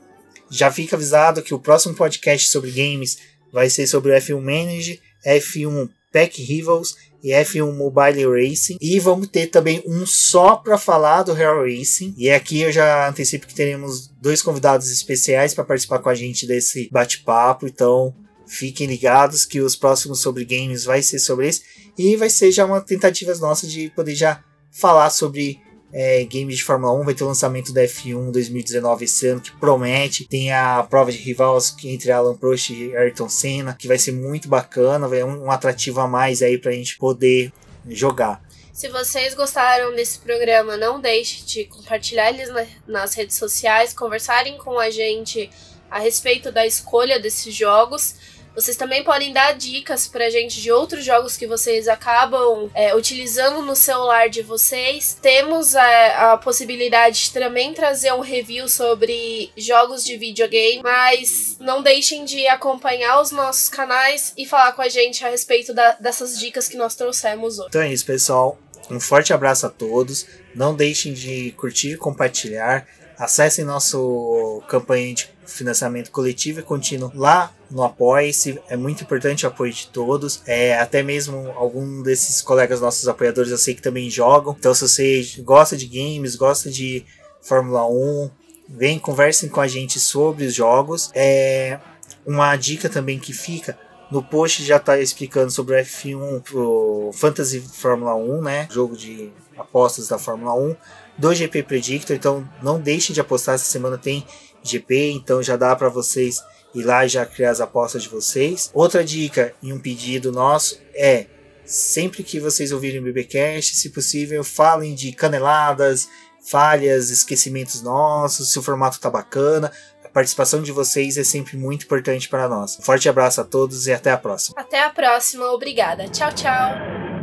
[0.50, 3.18] Já fica avisado que o próximo podcast sobre games
[3.52, 8.76] vai ser sobre o F1 Manager, F1 Pack Rivals e F1 Mobile Racing.
[8.78, 12.14] E vamos ter também um só para falar do Real Racing.
[12.18, 16.46] E aqui eu já antecipo que teremos dois convidados especiais para participar com a gente
[16.46, 17.66] desse bate-papo.
[17.66, 18.14] Então
[18.46, 21.62] fiquem ligados que os próximos sobre games vai ser sobre esse.
[21.96, 25.63] E vai ser já uma tentativa nossa de poder já falar sobre
[25.94, 27.04] é, games de Fórmula 1.
[27.04, 30.26] Vai ter o lançamento da F1 2019 esse ano, que promete.
[30.26, 34.48] Tem a prova de rivals entre Alan Prost e Ayrton Senna, que vai ser muito
[34.48, 35.06] bacana.
[35.06, 37.52] Vai um, um atrativo a mais aí pra gente poder
[37.88, 38.42] jogar.
[38.72, 42.48] Se vocês gostaram desse programa, não deixe de compartilhar eles
[42.88, 45.48] nas redes sociais, conversarem com a gente
[45.88, 48.16] a respeito da escolha desses jogos.
[48.54, 53.62] Vocês também podem dar dicas pra gente de outros jogos que vocês acabam é, utilizando
[53.62, 55.18] no celular de vocês.
[55.20, 61.56] Temos a, é, a, possibilidade de também trazer um review sobre jogos de videogame, mas
[61.58, 65.92] não deixem de acompanhar os nossos canais e falar com a gente a respeito da,
[65.92, 67.68] dessas dicas que nós trouxemos hoje.
[67.68, 68.56] Então é isso, pessoal.
[68.90, 70.26] Um forte abraço a todos.
[70.54, 72.86] Não deixem de curtir e compartilhar.
[73.18, 78.58] Acessem nosso campanha de financiamento coletivo e contínuo lá no Apoia-se.
[78.68, 80.42] É muito importante o apoio de todos.
[80.46, 84.56] É, até mesmo algum desses colegas nossos apoiadores eu sei que também jogam.
[84.58, 87.04] Então, se você gosta de games, gosta de
[87.42, 88.30] Fórmula 1,
[88.68, 91.10] vem, conversem com a gente sobre os jogos.
[91.14, 91.78] É,
[92.26, 93.78] uma dica também que fica.
[94.10, 98.68] No post já está explicando sobre o F1 pro Fantasy Fórmula 1, né?
[98.70, 100.76] Jogo de apostas da Fórmula 1
[101.16, 103.54] do GP Predictor, então não deixem de apostar.
[103.54, 104.24] Essa semana tem
[104.64, 106.42] GP, então já dá para vocês
[106.74, 108.70] ir lá e já criar as apostas de vocês.
[108.74, 111.26] Outra dica e um pedido nosso é
[111.64, 116.08] sempre que vocês ouvirem o BBcast, se possível, falem de caneladas,
[116.44, 119.72] falhas, esquecimentos nossos, se o formato tá bacana.
[120.04, 122.78] A participação de vocês é sempre muito importante para nós.
[122.78, 124.54] Um forte abraço a todos e até a próxima.
[124.58, 126.08] Até a próxima, obrigada.
[126.08, 127.13] Tchau, tchau.